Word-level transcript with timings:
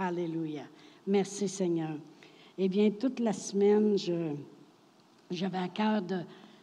Alléluia. 0.00 0.62
Merci 1.08 1.48
Seigneur. 1.48 1.96
Eh 2.56 2.68
bien, 2.68 2.90
toute 2.90 3.18
la 3.18 3.32
semaine, 3.32 3.96
j'avais 5.28 5.58
à 5.58 5.68
cœur 5.68 6.02
de 6.02 6.20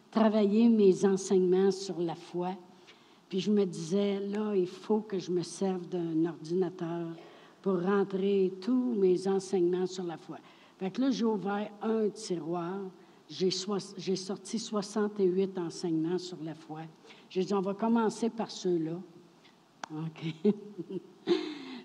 travailler 0.10 0.70
mes 0.70 1.04
enseignements 1.04 1.72
sur 1.72 2.00
la 2.00 2.16
foi. 2.16 2.56
Puis 3.28 3.42
je 3.42 3.52
me 3.52 3.66
disais, 3.66 4.22
là, 4.22 4.56
il 4.56 4.68
faut 4.68 5.02
que 5.02 5.20
je 5.20 5.32
me 5.32 5.42
serve 5.42 5.86
d'un 5.90 6.26
ordinateur 6.26 7.08
pour 7.62 7.82
rentrer 7.82 8.54
tous 8.62 8.94
mes 8.94 9.28
enseignements 9.28 9.88
sur 9.88 10.06
la 10.06 10.18
foi. 10.18 10.38
Fait 10.80 10.92
que 10.92 11.02
là, 11.02 11.12
j'ai 11.12 11.26
ouvert 11.26 11.70
un 11.82 12.08
tiroir. 12.10 12.80
J'ai, 13.28 13.50
sorti 14.16 14.60
68 14.60 15.58
enseignements 15.58 16.20
sur 16.20 16.38
la 16.42 16.56
foi. 16.56 16.82
J'ai 17.30 17.44
dit, 17.44 17.54
on 17.54 17.62
va 17.62 17.74
commencer 17.74 18.30
par 18.30 18.50
ceux-là. 18.50 18.98
OK. 19.92 20.52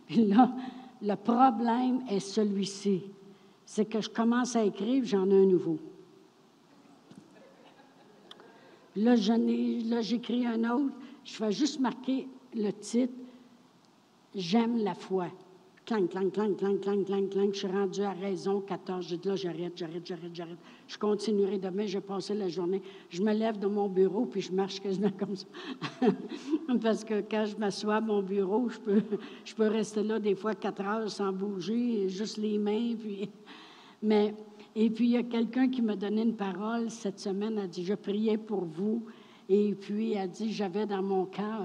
Puis 0.07 0.27
là, 0.27 0.55
le 1.03 1.14
problème 1.14 2.03
est 2.09 2.21
celui-ci. 2.21 3.03
C'est 3.64 3.85
que 3.85 4.00
je 4.00 4.08
commence 4.08 4.57
à 4.57 4.64
écrire, 4.64 5.04
j'en 5.04 5.31
ai 5.31 5.43
un 5.43 5.46
nouveau. 5.46 5.79
Là, 8.96 9.14
j'écris 9.14 10.46
un 10.46 10.68
autre. 10.71 10.94
Je 11.25 11.35
fais 11.35 11.53
juste 11.53 11.79
marquer 11.79 12.27
le 12.55 12.71
titre 12.72 13.14
J'aime 14.35 14.79
la 14.79 14.94
foi 14.94 15.27
clang, 15.90 16.07
clang, 16.07 16.30
clang, 16.30 16.54
clang, 16.54 16.79
clang, 16.79 17.04
clang, 17.04 17.29
clang. 17.29 17.53
Je 17.53 17.58
suis 17.58 17.67
rendu 17.67 18.03
à 18.03 18.12
raison 18.12 18.61
14. 18.61 19.08
Je 19.08 19.17
dis 19.17 19.29
là, 19.29 19.35
j'arrête, 19.35 19.72
j'arrête, 19.76 20.07
j'arrête, 20.07 20.35
j'arrête. 20.35 20.58
Je 20.86 20.96
continuerai 20.96 21.58
demain, 21.58 21.86
je 21.86 21.99
vais 21.99 22.04
passer 22.04 22.35
la 22.35 22.49
journée. 22.49 22.80
Je 23.08 23.21
me 23.22 23.32
lève 23.32 23.58
de 23.58 23.66
mon 23.66 23.89
bureau, 23.89 24.25
puis 24.25 24.40
je 24.40 24.53
marche 24.53 24.79
quasiment 24.79 25.11
comme 25.11 25.35
ça. 25.35 25.46
Parce 26.82 27.03
que 27.03 27.22
quand 27.22 27.44
je 27.46 27.57
m'assois 27.57 27.96
à 27.96 28.00
mon 28.00 28.22
bureau, 28.22 28.68
je 28.68 28.79
peux, 28.79 29.03
je 29.44 29.54
peux 29.54 29.66
rester 29.66 30.04
là 30.04 30.21
des 30.21 30.36
fois 30.36 30.54
quatre 30.54 30.82
heures 30.82 31.11
sans 31.11 31.32
bouger, 31.32 32.08
juste 32.08 32.36
les 32.36 32.58
mains. 32.58 32.94
Puis... 32.94 33.28
Mais, 34.02 34.34
et 34.77 34.91
puis, 34.91 35.06
il 35.06 35.11
y 35.11 35.16
a 35.16 35.25
quelqu'un 35.25 35.68
qui 35.68 35.83
m'a 35.83 35.96
donné 35.96 36.22
une 36.22 36.36
parole 36.36 36.88
cette 36.88 37.18
semaine. 37.18 37.58
a 37.58 37.66
dit 37.66 37.84
Je 37.84 37.94
priais 37.94 38.38
pour 38.38 38.64
vous. 38.64 39.06
Et 39.48 39.74
puis, 39.74 40.12
elle 40.12 40.18
a 40.18 40.27
dit 40.28 40.52
J'avais 40.52 40.86
dans 40.86 41.02
mon 41.02 41.24
cœur 41.24 41.64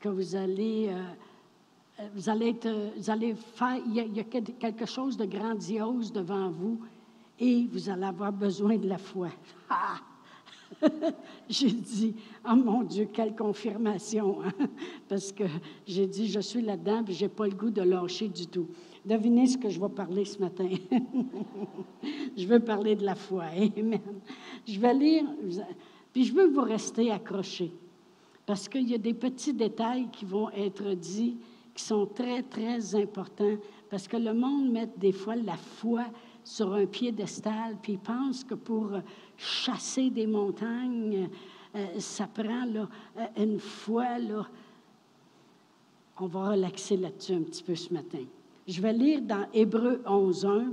que 0.00 0.08
vous 0.08 0.34
allez. 0.34 0.88
Euh, 0.90 1.00
vous 2.14 2.28
allez, 2.28 2.56
vous 2.96 3.10
allez 3.10 3.34
faire, 3.34 3.78
il 3.86 3.94
y, 3.94 4.20
a, 4.20 4.24
quelque 4.24 4.86
chose 4.86 5.16
de 5.16 5.24
grandiose 5.24 6.12
devant 6.12 6.50
vous 6.50 6.80
et 7.38 7.66
vous 7.70 7.88
allez 7.88 8.04
avoir 8.04 8.32
besoin 8.32 8.76
de 8.76 8.88
la 8.88 8.98
foi. 8.98 9.28
Ah! 9.70 10.00
j'ai 11.48 11.70
dit, 11.70 12.14
oh 12.48 12.54
mon 12.54 12.82
Dieu, 12.82 13.08
quelle 13.12 13.34
confirmation, 13.34 14.42
hein? 14.42 14.52
parce 15.08 15.32
que 15.32 15.44
j'ai 15.86 16.06
dit, 16.06 16.28
je 16.28 16.40
suis 16.40 16.62
là-dedans, 16.62 17.04
et 17.06 17.12
je 17.12 17.24
n'ai 17.24 17.28
pas 17.28 17.46
le 17.46 17.54
goût 17.54 17.70
de 17.70 17.82
lâcher 17.82 18.28
du 18.28 18.46
tout. 18.46 18.68
Devinez 19.04 19.46
ce 19.46 19.58
que 19.58 19.68
je 19.68 19.80
vais 19.80 19.88
parler 19.88 20.24
ce 20.24 20.38
matin. 20.38 20.68
je 22.36 22.46
veux 22.46 22.60
parler 22.60 22.94
de 22.94 23.04
la 23.04 23.14
foi. 23.14 23.44
Amen. 23.76 24.00
Je 24.66 24.78
vais 24.78 24.94
lire, 24.94 25.24
puis 26.12 26.24
je 26.24 26.32
veux 26.32 26.46
vous 26.46 26.62
rester 26.62 27.10
accrochés, 27.10 27.72
parce 28.46 28.68
qu'il 28.68 28.88
y 28.88 28.94
a 28.94 28.98
des 28.98 29.14
petits 29.14 29.54
détails 29.54 30.08
qui 30.12 30.24
vont 30.24 30.50
être 30.50 30.94
dits 30.94 31.36
qui 31.74 31.82
sont 31.82 32.06
très, 32.06 32.42
très 32.42 32.94
importants 32.94 33.56
parce 33.90 34.08
que 34.08 34.16
le 34.16 34.32
monde 34.32 34.70
met 34.70 34.88
des 34.96 35.12
fois 35.12 35.36
la 35.36 35.56
foi 35.56 36.04
sur 36.44 36.72
un 36.74 36.86
piédestal, 36.86 37.76
puis 37.80 37.96
pense 37.96 38.42
que 38.42 38.54
pour 38.54 38.90
chasser 39.36 40.10
des 40.10 40.26
montagnes, 40.26 41.28
euh, 41.74 41.86
ça 41.98 42.26
prend 42.26 42.64
là, 42.64 42.88
euh, 43.18 43.26
une 43.42 43.58
foi. 43.58 44.18
Là. 44.18 44.46
On 46.18 46.26
va 46.26 46.50
relaxer 46.50 46.96
là-dessus 46.96 47.34
un 47.34 47.42
petit 47.42 47.62
peu 47.62 47.74
ce 47.74 47.92
matin. 47.92 48.24
Je 48.66 48.80
vais 48.80 48.92
lire 48.92 49.22
dans 49.22 49.46
Hébreu 49.52 50.02
11.1, 50.06 50.72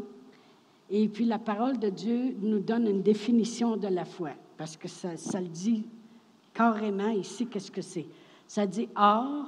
et 0.89 1.07
puis 1.07 1.25
la 1.25 1.39
parole 1.39 1.77
de 1.77 1.89
Dieu 1.89 2.35
nous 2.41 2.59
donne 2.59 2.87
une 2.87 3.01
définition 3.01 3.77
de 3.77 3.87
la 3.87 4.05
foi, 4.05 4.31
parce 4.57 4.75
que 4.75 4.87
ça, 4.87 5.17
ça 5.17 5.39
le 5.39 5.47
dit 5.47 5.85
carrément 6.53 7.09
ici, 7.09 7.47
qu'est-ce 7.47 7.71
que 7.71 7.81
c'est? 7.81 8.07
Ça 8.47 8.65
dit, 8.65 8.89
Or, 8.95 9.45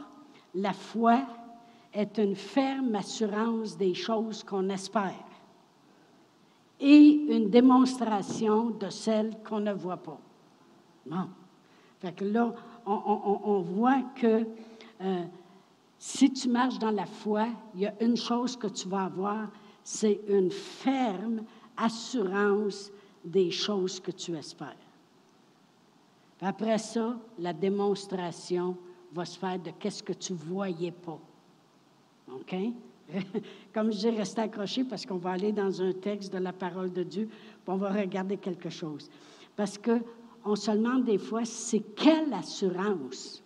la 0.54 0.74
foi 0.74 1.26
est 1.94 2.18
une 2.18 2.36
ferme 2.36 2.96
assurance 2.96 3.78
des 3.78 3.94
choses 3.94 4.44
qu'on 4.44 4.70
espère 4.70 5.26
et 6.82 7.10
une 7.30 7.50
démonstration 7.50 8.72
de 8.72 8.90
celles 8.90 9.38
qu'on 9.48 9.60
ne 9.60 9.74
voit 9.74 9.98
pas. 9.98 10.20
Bon. 11.06 11.30
Fait 12.00 12.12
que 12.14 12.26
là, 12.26 12.54
on, 12.88 13.62
voit 13.62 14.02
que 14.16 14.48
euh, 15.02 15.24
si 16.00 16.34
tu 16.34 16.50
marches 16.50 16.80
dans 16.80 16.90
la 16.90 17.06
foi, 17.06 17.48
il 17.76 17.82
y 17.82 17.86
a 17.86 17.94
une 18.02 18.18
chose 18.18 18.58
que 18.58 18.66
tu 18.66 18.88
vas 18.88 19.04
avoir, 19.04 19.50
c'est 19.84 20.22
une 20.28 20.50
ferme 20.50 21.44
assurance 21.78 22.92
des 23.24 23.52
choses 23.52 24.00
que 24.00 24.10
tu 24.10 24.36
espères. 24.36 24.76
après 26.42 26.80
ça, 26.80 27.20
la 27.38 27.54
démonstration 27.54 28.76
va 29.14 29.26
se 29.26 29.38
faire 29.38 29.60
de 29.60 29.70
qu'est-ce 29.80 30.02
que 30.02 30.14
tu 30.14 30.34
voyais 30.34 30.92
pas. 30.92 31.20
OK? 32.34 32.56
Comme 33.74 33.92
je 33.92 33.98
dis, 33.98 34.10
restez 34.10 34.42
accrochés 34.42 34.84
parce 34.84 35.06
qu'on 35.06 35.18
va 35.18 35.32
aller 35.32 35.52
dans 35.52 35.82
un 35.82 35.94
texte 35.94 36.34
de 36.34 36.40
la 36.40 36.54
parole 36.54 36.92
de 36.92 37.04
Dieu, 37.04 37.30
on 37.68 37.76
va 37.76 37.92
regarder 37.92 38.38
quelque 38.38 38.70
chose. 38.70 39.10
Parce 39.56 39.78
qu'on 39.78 40.56
se 40.56 40.72
demande 40.72 41.06
des 41.06 41.18
fois, 41.18 41.46
c'est 41.46 41.82
quelle 41.96 42.34
assurance? 42.34 43.44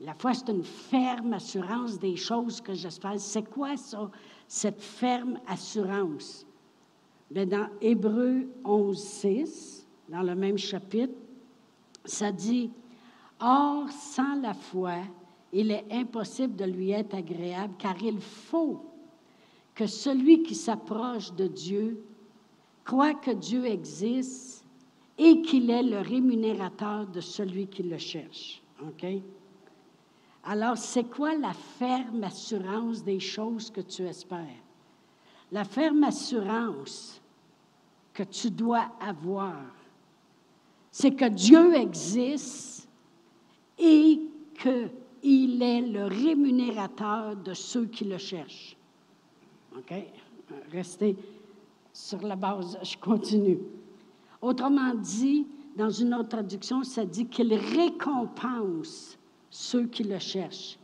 La 0.00 0.14
foi, 0.14 0.34
c'est 0.34 0.50
une 0.50 0.64
ferme 0.64 1.32
assurance 1.32 1.98
des 1.98 2.16
choses 2.16 2.60
que 2.60 2.74
j'espère. 2.74 3.18
C'est 3.18 3.48
quoi 3.48 3.76
ça, 3.76 4.10
cette 4.46 4.80
ferme 4.80 5.38
assurance? 5.46 6.46
Bien, 7.30 7.46
dans 7.46 7.68
Hébreu 7.80 8.46
11, 8.64 8.98
6, 8.98 9.86
dans 10.08 10.22
le 10.22 10.34
même 10.34 10.58
chapitre, 10.58 11.14
ça 12.04 12.30
dit 12.30 12.70
Or, 13.40 13.88
sans 13.90 14.40
la 14.40 14.54
foi, 14.54 14.98
il 15.52 15.70
est 15.70 15.86
impossible 15.90 16.56
de 16.56 16.64
lui 16.64 16.90
être 16.90 17.14
agréable, 17.14 17.74
car 17.78 18.02
il 18.02 18.20
faut 18.20 18.84
que 19.74 19.86
celui 19.86 20.42
qui 20.42 20.54
s'approche 20.54 21.32
de 21.32 21.46
Dieu 21.46 22.02
croit 22.84 23.14
que 23.14 23.30
Dieu 23.30 23.64
existe 23.66 24.64
et 25.18 25.42
qu'il 25.42 25.70
est 25.70 25.82
le 25.82 26.00
rémunérateur 26.00 27.06
de 27.06 27.20
celui 27.20 27.66
qui 27.66 27.82
le 27.82 27.98
cherche. 27.98 28.62
OK? 28.82 29.06
Alors, 30.44 30.76
c'est 30.76 31.04
quoi 31.04 31.34
la 31.34 31.52
ferme 31.52 32.22
assurance 32.22 33.02
des 33.02 33.18
choses 33.18 33.70
que 33.70 33.80
tu 33.80 34.02
espères? 34.02 34.62
La 35.50 35.64
ferme 35.64 36.04
assurance 36.04 37.20
que 38.12 38.22
tu 38.22 38.50
dois 38.50 38.92
avoir, 39.00 39.64
c'est 40.90 41.14
que 41.14 41.28
Dieu 41.28 41.74
existe 41.74 42.88
et 43.78 44.20
que 44.54 44.88
il 45.22 45.62
est 45.62 45.82
le 45.82 46.04
rémunérateur 46.04 47.36
de 47.36 47.54
ceux 47.54 47.86
qui 47.86 48.04
le 48.04 48.18
cherchent. 48.18 48.76
OK? 49.76 49.92
Restez 50.70 51.16
sur 51.92 52.22
la 52.22 52.36
base, 52.36 52.78
je 52.82 52.96
continue. 52.98 53.58
Autrement 54.40 54.94
dit, 54.94 55.46
dans 55.76 55.90
une 55.90 56.14
autre 56.14 56.28
traduction, 56.28 56.82
ça 56.82 57.04
dit 57.04 57.26
qu'il 57.26 57.52
récompense 57.54 59.18
ceux 59.50 59.86
qui 59.86 60.04
le 60.04 60.18
cherchent. 60.18 60.78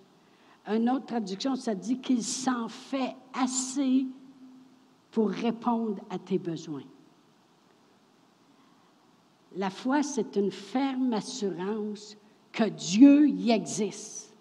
Une 0.67 0.89
autre 0.91 1.07
traduction, 1.07 1.57
ça 1.57 1.75
dit 1.75 1.99
qu'il 1.99 2.23
s'en 2.23 2.69
fait 2.69 3.15
assez 3.33 4.07
pour 5.11 5.31
répondre 5.31 6.03
à 6.09 6.19
tes 6.19 6.39
besoins. 6.39 6.85
La 9.57 9.71
foi, 9.71 10.03
c'est 10.03 10.37
une 10.37 10.51
ferme 10.51 11.13
assurance 11.13 12.17
que 12.53 12.65
Dieu 12.65 13.29
y 13.29 13.51
existe. 13.51 14.35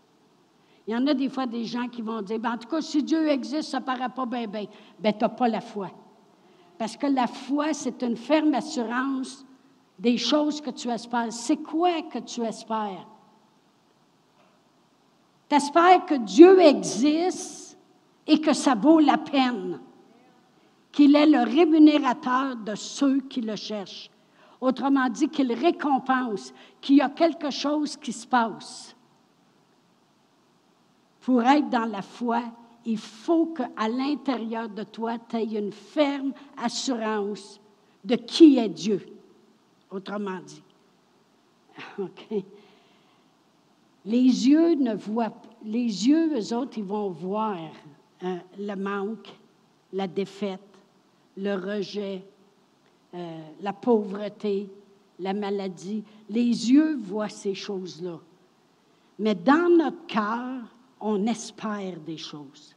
Il 0.87 0.93
y 0.93 0.97
en 0.97 1.07
a 1.07 1.13
des 1.13 1.29
fois 1.29 1.45
des 1.45 1.63
gens 1.63 1.87
qui 1.87 2.01
vont 2.01 2.21
dire, 2.21 2.39
ben, 2.39 2.53
en 2.53 2.57
tout 2.57 2.67
cas, 2.67 2.81
si 2.81 3.01
Dieu 3.01 3.27
existe, 3.29 3.69
ça 3.69 3.79
ne 3.79 3.85
paraît 3.85 4.09
pas 4.09 4.25
bien, 4.25 4.47
bien. 4.47 4.65
Ben, 4.99 5.13
tu 5.13 5.19
n'as 5.19 5.29
pas 5.29 5.47
la 5.47 5.61
foi. 5.61 5.89
Parce 6.77 6.97
que 6.97 7.07
la 7.07 7.27
foi, 7.27 7.73
c'est 7.73 8.01
une 8.01 8.17
ferme 8.17 8.53
assurance 8.53 9.45
des 9.97 10.17
choses 10.17 10.59
que 10.59 10.71
tu 10.71 10.89
espères. 10.89 11.31
C'est 11.31 11.57
quoi 11.57 12.01
que 12.01 12.19
tu 12.19 12.41
espères? 12.41 13.07
Tu 15.47 15.55
espères 15.55 16.05
que 16.05 16.15
Dieu 16.15 16.59
existe 16.59 17.77
et 18.25 18.41
que 18.41 18.53
ça 18.53 18.73
vaut 18.73 18.99
la 18.99 19.17
peine, 19.17 19.79
qu'il 20.91 21.15
est 21.15 21.27
le 21.27 21.43
rémunérateur 21.43 22.55
de 22.55 22.73
ceux 22.75 23.21
qui 23.21 23.41
le 23.41 23.55
cherchent. 23.55 24.09
Autrement 24.61 25.09
dit, 25.09 25.27
qu'il 25.27 25.51
récompense, 25.51 26.53
qu'il 26.79 26.97
y 26.97 27.01
a 27.01 27.09
quelque 27.09 27.49
chose 27.49 27.97
qui 27.97 28.13
se 28.13 28.27
passe. 28.27 28.95
Pour 31.21 31.41
être 31.43 31.69
dans 31.69 31.85
la 31.85 32.03
foi, 32.03 32.43
il 32.85 32.97
faut 32.97 33.47
qu'à 33.47 33.87
l'intérieur 33.87 34.69
de 34.69 34.83
toi, 34.83 35.17
tu 35.17 35.37
aies 35.37 35.45
une 35.45 35.71
ferme 35.71 36.33
assurance 36.57 37.59
de 38.03 38.15
qui 38.15 38.57
est 38.59 38.69
Dieu, 38.69 39.03
autrement 39.89 40.39
dit. 40.45 40.63
Les 44.05 44.47
yeux 44.47 44.75
ne 44.75 44.95
voient. 44.95 45.33
Les 45.63 46.07
yeux, 46.07 46.35
eux 46.35 46.55
autres, 46.55 46.77
ils 46.77 46.83
vont 46.83 47.09
voir 47.09 47.57
euh, 48.23 48.37
le 48.57 48.75
manque, 48.75 49.31
la 49.93 50.07
défaite, 50.07 50.59
le 51.37 51.53
rejet, 51.53 52.23
euh, 53.13 53.39
la 53.61 53.73
pauvreté, 53.73 54.69
la 55.19 55.33
maladie. 55.33 56.03
Les 56.29 56.71
yeux 56.71 56.95
voient 56.95 57.29
ces 57.29 57.53
choses-là. 57.53 58.19
Mais 59.19 59.35
dans 59.35 59.69
notre 59.69 60.05
cœur, 60.07 60.63
on 60.99 61.25
espère 61.27 61.99
des 61.99 62.17
choses. 62.17 62.75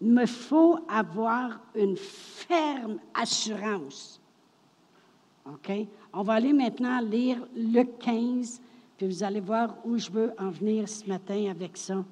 Il 0.00 0.12
me 0.12 0.26
faut 0.26 0.78
avoir 0.88 1.60
une 1.74 1.96
ferme 1.96 2.98
assurance. 3.14 4.20
OK? 5.46 5.72
On 6.12 6.22
va 6.22 6.34
aller 6.34 6.52
maintenant 6.52 7.00
lire 7.00 7.38
Luc 7.56 7.98
15, 7.98 8.60
puis 8.96 9.06
vous 9.06 9.22
allez 9.24 9.40
voir 9.40 9.76
où 9.84 9.96
je 9.96 10.10
veux 10.10 10.32
en 10.38 10.50
venir 10.50 10.88
ce 10.88 11.06
matin 11.06 11.50
avec 11.50 11.76
ça. 11.76 12.04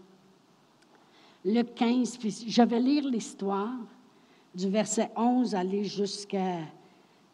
Luc 1.44 1.74
15, 1.74 2.16
puis 2.16 2.46
je 2.48 2.62
vais 2.62 2.80
lire 2.80 3.04
l'histoire 3.04 3.78
du 4.54 4.68
verset 4.68 5.10
11 5.14 5.54
aller 5.54 5.84
jusqu'à 5.84 6.60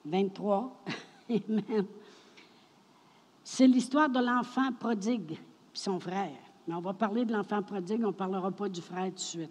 23. 0.05 0.85
Amen. 1.31 1.87
C'est 3.45 3.67
l'histoire 3.67 4.09
de 4.09 4.21
l'enfant 4.21 4.73
prodigue 4.79 5.33
et 5.33 5.39
son 5.73 5.99
frère. 5.99 6.31
Mais 6.67 6.75
on 6.75 6.81
va 6.81 6.93
parler 6.93 7.25
de 7.25 7.33
l'enfant 7.33 7.63
prodigue, 7.63 8.03
on 8.05 8.09
ne 8.09 8.13
parlera 8.13 8.51
pas 8.51 8.69
du 8.69 8.81
frère 8.81 9.07
tout 9.07 9.15
de 9.15 9.21
suite. 9.21 9.51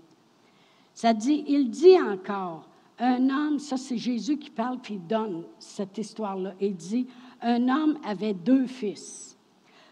Ça 0.93 1.13
dit, 1.13 1.43
il 1.47 1.69
dit 1.69 1.99
encore, 1.99 2.67
un 2.99 3.29
homme, 3.29 3.59
ça 3.59 3.77
c'est 3.77 3.97
Jésus 3.97 4.37
qui 4.37 4.49
parle, 4.49 4.79
puis 4.79 4.97
donne 4.97 5.43
cette 5.59 5.97
histoire-là. 5.97 6.53
Il 6.59 6.75
dit, 6.75 7.07
un 7.41 7.67
homme 7.67 7.97
avait 8.05 8.33
deux 8.33 8.67
fils. 8.67 9.37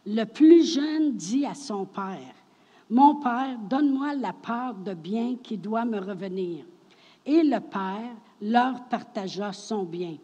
Le 0.05 0.23
plus 0.23 0.73
jeune 0.73 1.15
dit 1.15 1.45
à 1.45 1.53
son 1.53 1.85
père, 1.85 2.33
Mon 2.89 3.15
père, 3.15 3.57
donne-moi 3.69 4.15
la 4.15 4.33
part 4.33 4.75
de 4.75 4.94
bien 4.94 5.35
qui 5.41 5.57
doit 5.57 5.85
me 5.85 6.00
revenir. 6.00 6.65
Et 7.25 7.44
le 7.44 7.59
père 7.59 8.15
leur 8.41 8.85
partagea 8.85 9.51
son 9.51 9.83
bien. 9.83 10.17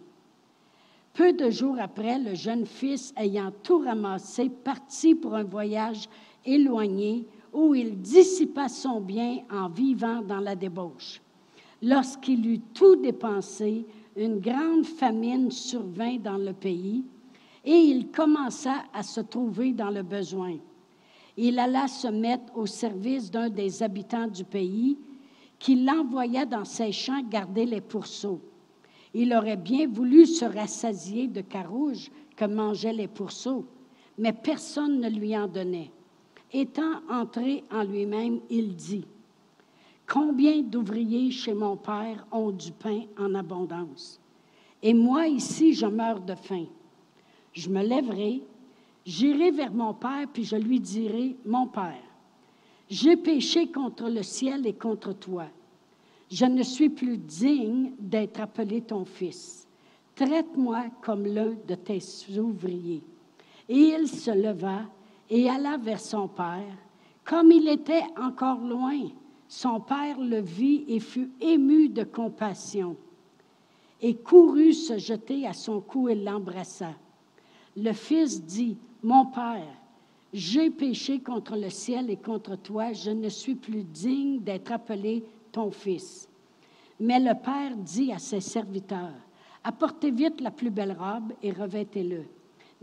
Peu 1.15 1.31
de 1.31 1.50
jours 1.50 1.77
après, 1.79 2.19
le 2.19 2.35
jeune 2.35 2.65
fils, 2.65 3.13
ayant 3.15 3.51
tout 3.63 3.77
ramassé, 3.77 4.50
partit 4.50 5.15
pour 5.15 5.33
un 5.33 5.45
voyage 5.45 6.09
éloigné 6.45 7.25
où 7.53 7.73
il 7.73 8.01
dissipa 8.01 8.67
son 8.67 9.00
bien 9.00 9.39
en 9.50 9.69
vivant 9.69 10.21
dans 10.21 10.41
la 10.41 10.57
débauche. 10.57 11.21
Lorsqu'il 11.81 12.45
eut 12.45 12.59
tout 12.73 12.97
dépensé, 12.97 13.85
une 14.17 14.39
grande 14.39 14.85
famine 14.85 15.51
survint 15.51 16.17
dans 16.17 16.38
le 16.38 16.51
pays 16.51 17.06
et 17.63 17.77
il 17.77 18.12
commença 18.12 18.83
à 18.94 19.01
se 19.01 19.21
trouver 19.21 19.71
dans 19.71 19.91
le 19.91 20.03
besoin. 20.03 20.57
Il 21.38 21.59
alla 21.59 21.88
se 21.88 22.09
mettre 22.09 22.57
au 22.57 22.65
service 22.65 23.31
d'un 23.31 23.50
des 23.50 23.81
habitants 23.81 24.27
du 24.27 24.44
pays 24.44 24.97
qui 25.59 25.81
l'envoya 25.81 26.45
dans 26.45 26.65
ses 26.65 26.91
champs 26.91 27.23
garder 27.23 27.65
les 27.65 27.81
pourceaux. 27.81 28.41
Il 29.17 29.33
aurait 29.33 29.56
bien 29.56 29.88
voulu 29.88 30.25
se 30.25 30.44
rassasier 30.44 31.27
de 31.27 31.39
carouge 31.39 32.12
que 32.35 32.44
mangeaient 32.44 32.91
les 32.91 33.07
pourceaux, 33.07 33.65
mais 34.17 34.33
personne 34.33 35.00
ne 35.00 35.09
lui 35.09 35.38
en 35.38 35.47
donnait. 35.47 35.89
Étant 36.51 37.00
entré 37.09 37.63
en 37.71 37.83
lui-même, 37.83 38.41
il 38.50 38.75
dit, 38.75 39.06
Combien 40.06 40.62
d'ouvriers 40.62 41.31
chez 41.31 41.53
mon 41.53 41.77
Père 41.77 42.27
ont 42.29 42.51
du 42.51 42.73
pain 42.73 43.03
en 43.17 43.33
abondance? 43.35 44.19
Et 44.83 44.94
moi 44.94 45.27
ici, 45.27 45.73
je 45.73 45.85
meurs 45.85 46.19
de 46.19 46.35
faim. 46.35 46.65
Je 47.53 47.69
me 47.69 47.83
lèverai, 47.83 48.41
j'irai 49.06 49.51
vers 49.51 49.73
mon 49.73 49.94
Père, 49.94 50.27
puis 50.33 50.44
je 50.44 50.57
lui 50.57 50.81
dirai, 50.81 51.38
Mon 51.45 51.67
Père, 51.67 52.03
j'ai 52.89 53.15
péché 53.15 53.67
contre 53.67 54.09
le 54.09 54.23
ciel 54.23 54.67
et 54.67 54.73
contre 54.73 55.13
toi 55.13 55.45
je 56.31 56.45
ne 56.45 56.63
suis 56.63 56.89
plus 56.89 57.18
digne 57.18 57.92
d'être 58.00 58.39
appelé 58.39 58.81
ton 58.81 59.06
fils. 59.06 59.68
Traite-moi 60.16 60.86
comme 61.01 61.25
l'un 61.25 61.54
de 61.68 61.75
tes 61.75 62.00
ouvriers. 62.39 63.04
Et 63.68 63.95
il 64.00 64.07
se 64.07 64.31
leva 64.31 64.83
et 65.30 65.50
alla 65.50 65.77
vers 65.77 66.00
son 66.00 66.27
père. 66.27 66.77
Comme 67.24 67.51
il 67.51 67.68
était 67.68 68.04
encore 68.18 68.60
loin, 68.60 69.10
son 69.48 69.80
père 69.80 70.19
le 70.19 70.39
vit 70.39 70.86
et 70.88 71.00
fut 71.00 71.31
ému 71.42 71.89
de 71.89 72.04
compassion 72.04 72.95
et 74.01 74.16
courut 74.16 74.74
se 74.74 74.98
jeter 74.98 75.48
à 75.48 75.54
son 75.54 75.81
cou 75.81 76.10
et 76.10 76.16
l'embrassa. 76.16 76.94
Le 77.75 77.92
fils 77.94 78.44
dit, 78.44 78.77
Mon 79.04 79.25
père, 79.25 79.68
j'ai 80.33 80.69
péché 80.69 81.19
contre 81.19 81.56
le 81.56 81.69
ciel 81.69 82.10
et 82.10 82.18
contre 82.18 82.56
toi, 82.56 82.94
je 82.94 83.12
ne 83.12 83.30
suis 83.30 83.56
plus 83.56 83.83
digne 83.83 84.39
d'être 84.42 84.72
appelé 84.72 85.24
Mais 86.99 87.19
le 87.19 87.33
père 87.33 87.75
dit 87.77 88.11
à 88.11 88.19
ses 88.19 88.41
serviteurs, 88.41 89.13
Apportez 89.67 90.11
vite 90.11 90.41
la 90.41 90.51
plus 90.51 90.69
belle 90.69 90.95
robe 90.97 91.33
et 91.41 91.51
revêtez-le. 91.51 92.25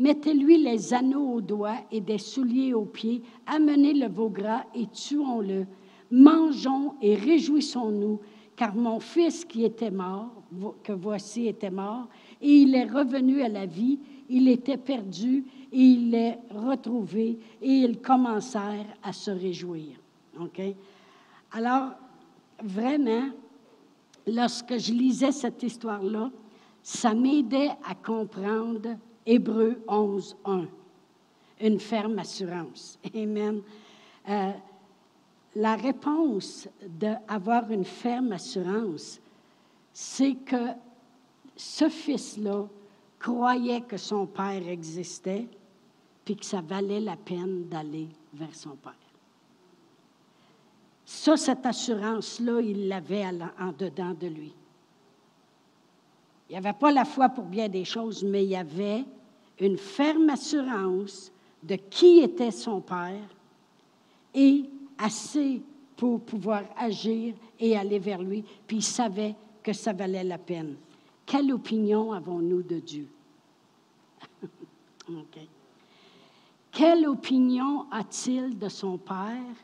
Mettez-lui 0.01 0.59
les 0.59 0.93
anneaux 0.93 1.35
aux 1.35 1.41
doigts 1.41 1.79
et 1.93 2.01
des 2.01 2.19
souliers 2.19 2.75
aux 2.75 2.87
pieds. 2.87 3.23
Amenez 3.47 3.95
le 3.95 4.09
veau 4.09 4.29
gras 4.29 4.65
et 4.75 4.89
tuons-le. 4.89 5.67
Mangeons 6.11 6.95
et 7.01 7.15
réjouissons-nous, 7.15 8.19
car 8.57 8.75
mon 8.75 8.99
fils 8.99 9.45
qui 9.45 9.65
était 9.65 9.93
mort, 9.93 10.33
que 10.83 10.93
voici 10.93 11.47
était 11.47 11.71
mort, 11.71 12.09
et 12.41 12.51
il 12.51 12.75
est 12.75 12.91
revenu 12.91 13.43
à 13.43 13.49
la 13.49 13.65
vie. 13.65 14.01
Il 14.29 14.49
était 14.49 14.77
perdu 14.77 15.45
et 15.71 15.79
il 15.79 16.11
l'est 16.11 16.41
retrouvé 16.51 17.39
et 17.61 17.71
ils 17.71 18.01
commencèrent 18.01 18.97
à 19.05 19.13
se 19.13 19.31
réjouir. 19.31 20.01
Alors, 21.53 21.93
vraiment, 22.63 23.29
lorsque 24.27 24.79
je 24.79 24.93
lisais 24.93 25.33
cette 25.33 25.63
histoire-là, 25.63 26.31
ça 26.83 27.15
m'aidait 27.15 27.71
à 27.85 27.95
comprendre 27.95 28.97
Hébreu 29.25 29.83
11, 29.87 30.37
1, 30.45 30.67
une 31.61 31.79
ferme 31.79 32.19
assurance. 32.19 32.99
Amen. 33.15 33.63
Euh, 34.29 34.53
la 35.55 35.77
réponse 35.77 36.69
d'avoir 36.87 37.71
une 37.71 37.85
ferme 37.85 38.33
assurance, 38.33 39.21
c'est 39.93 40.35
que 40.35 40.73
ce 41.55 41.89
fils-là 41.89 42.67
croyait 43.19 43.83
que 43.83 43.97
son 43.97 44.27
père 44.27 44.67
existait, 44.67 45.47
puis 46.25 46.37
que 46.37 46.45
ça 46.45 46.61
valait 46.61 47.01
la 47.01 47.17
peine 47.17 47.69
d'aller 47.69 48.09
vers 48.33 48.55
son 48.55 48.77
père. 48.77 48.95
Ça, 51.05 51.37
cette 51.37 51.67
assurance-là, 51.67 52.61
il 52.61 52.89
l'avait 52.89 53.25
en 53.27 53.73
dedans 53.73 54.15
de 54.15 54.29
lui. 54.29 54.53
Il 56.49 56.53
n'y 56.53 56.59
avait 56.59 56.79
pas 56.79 56.93
la 56.93 57.05
foi 57.05 57.29
pour 57.29 57.45
bien 57.45 57.69
des 57.69 57.85
choses, 57.85 58.23
mais 58.23 58.45
il 58.45 58.51
y 58.51 58.57
avait 58.57 59.05
une 59.59 59.79
ferme 59.79 60.29
assurance 60.31 61.33
de 61.63 61.77
qui 61.77 62.19
était 62.21 62.51
son 62.51 62.81
Père 62.81 63.29
et 64.35 64.65
assez 64.99 65.63
pour 65.97 66.21
pouvoir 66.21 66.65
agir 66.77 67.35
et 67.59 67.77
aller 67.77 67.99
vers 67.99 68.23
lui, 68.23 68.45
puis 68.67 68.79
il 68.79 68.83
savait 68.83 69.35
que 69.63 69.73
ça 69.73 69.93
valait 69.93 70.25
la 70.25 70.39
peine. 70.39 70.77
Quelle 71.25 71.53
opinion 71.53 72.13
avons-nous 72.13 72.63
de 72.63 72.81
Dieu? 72.81 73.09
Quelle 76.73 77.07
opinion 77.07 77.87
a-t-il 77.91 78.59
de 78.59 78.69
son 78.69 78.99
Père? 78.99 79.55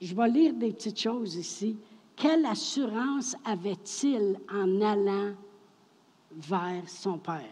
Je 0.00 0.14
vais 0.14 0.28
lire 0.28 0.54
des 0.54 0.72
petites 0.72 1.00
choses 1.00 1.34
ici. 1.36 1.76
Quelle 2.14 2.46
assurance 2.46 3.36
avait-il 3.44 4.38
en 4.52 4.80
allant 4.80 5.34
vers 6.32 6.88
son 6.88 7.18
Père? 7.18 7.44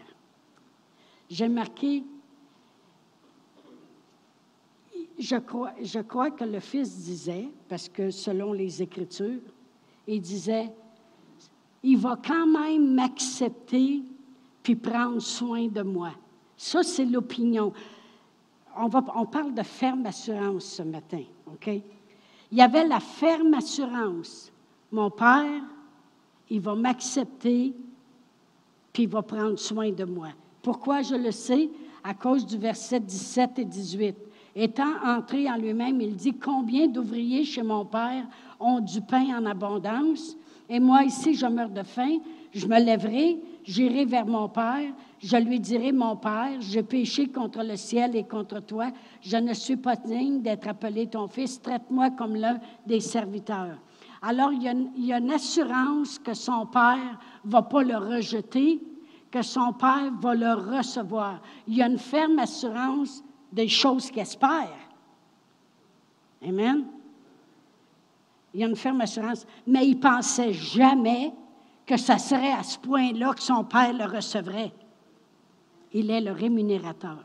J'ai 1.29 1.47
marqué, 1.49 2.03
je 5.19 5.99
crois, 6.01 6.31
que 6.31 6.43
le 6.43 6.59
Fils 6.59 7.03
disait, 7.03 7.49
parce 7.67 7.89
que 7.89 8.11
selon 8.11 8.53
les 8.53 8.81
Écritures, 8.81 9.41
il 10.07 10.21
disait, 10.21 10.71
il 11.83 11.97
va 11.97 12.17
quand 12.25 12.47
même 12.47 12.93
m'accepter 12.93 14.03
puis 14.63 14.75
prendre 14.75 15.19
soin 15.19 15.67
de 15.67 15.81
moi. 15.81 16.11
Ça, 16.55 16.83
c'est 16.83 17.05
l'opinion. 17.05 17.71
On, 18.77 18.89
on 19.15 19.25
parle 19.25 19.53
de 19.53 19.63
ferme 19.63 20.05
assurance 20.05 20.65
ce 20.65 20.83
matin, 20.83 21.23
OK? 21.45 21.69
Il 22.51 22.57
y 22.57 22.61
avait 22.61 22.87
la 22.87 22.99
ferme 22.99 23.53
assurance. 23.53 24.51
Mon 24.91 25.09
Père, 25.09 25.61
il 26.49 26.61
va 26.61 26.75
m'accepter, 26.75 27.73
puis 28.93 29.03
il 29.03 29.09
va 29.09 29.21
prendre 29.21 29.59
soin 29.59 29.91
de 29.91 30.05
moi. 30.05 30.29
Pourquoi 30.61 31.01
je 31.01 31.15
le 31.15 31.31
sais? 31.31 31.69
À 32.03 32.13
cause 32.13 32.45
du 32.45 32.57
verset 32.57 33.01
17 33.01 33.59
et 33.59 33.65
18. 33.65 34.15
Étant 34.55 34.95
entré 35.05 35.49
en 35.49 35.57
lui-même, 35.57 35.99
il 36.01 36.15
dit, 36.15 36.33
Combien 36.33 36.87
d'ouvriers 36.87 37.43
chez 37.43 37.63
mon 37.63 37.85
Père 37.85 38.25
ont 38.59 38.79
du 38.79 39.01
pain 39.01 39.37
en 39.37 39.45
abondance, 39.45 40.35
et 40.69 40.79
moi 40.79 41.03
ici, 41.03 41.35
je 41.35 41.45
meurs 41.45 41.69
de 41.69 41.83
faim, 41.83 42.17
je 42.53 42.65
me 42.65 42.79
lèverai, 42.79 43.37
j'irai 43.67 44.05
vers 44.05 44.25
mon 44.25 44.47
Père, 44.47 44.93
je 45.19 45.37
lui 45.37 45.59
dirai, 45.59 45.91
mon 45.91 46.15
Père, 46.15 46.59
j'ai 46.59 46.83
péché 46.83 47.27
contre 47.27 47.61
le 47.63 47.75
ciel 47.75 48.15
et 48.15 48.23
contre 48.23 48.61
toi, 48.61 48.91
je 49.21 49.37
ne 49.37 49.53
suis 49.53 49.75
pas 49.75 49.95
digne 49.95 50.41
d'être 50.41 50.67
appelé 50.67 51.07
ton 51.07 51.27
fils, 51.27 51.61
traite-moi 51.61 52.11
comme 52.11 52.35
l'un 52.35 52.59
des 52.85 53.01
serviteurs. 53.01 53.77
Alors, 54.21 54.51
il 54.51 54.63
y, 54.63 55.13
a 55.13 55.17
une, 55.17 55.31
assurance 55.31 56.17
que 56.17 56.33
son 56.33 56.65
père 56.65 57.19
ne 57.45 57.51
va 57.51 57.61
pas 57.61 57.83
le 57.83 57.97
rejeter, 57.97 58.81
que 59.29 59.43
son 59.43 59.73
père 59.73 60.11
va 60.19 60.33
le 60.33 60.53
recevoir. 60.53 61.41
Il 61.67 61.75
y 61.75 61.83
a 61.83 61.87
une 61.87 61.99
ferme 61.99 62.39
assurance 62.39 63.23
des 63.51 63.67
choses 63.67 64.09
qu'il 64.09 64.23
espère. 64.23 64.73
Amen. 66.43 66.85
Il 68.53 68.61
y 68.61 68.63
a 68.63 68.67
une 68.67 68.75
ferme 68.75 69.01
assurance. 69.01 69.45
Mais 69.67 69.87
il 69.87 69.99
pensait 69.99 70.53
jamais 70.53 71.31
que 71.87 71.97
ça 71.97 72.17
serait 72.17 72.51
à 72.51 72.63
ce 72.63 72.77
point-là 72.77 73.33
que 73.33 73.41
son 73.41 73.63
père 73.63 73.93
le 73.93 74.03
recevrait. 74.03 74.73
Il 75.93 76.11
est 76.11 76.21
le 76.21 76.33
rémunérateur. 76.33 77.23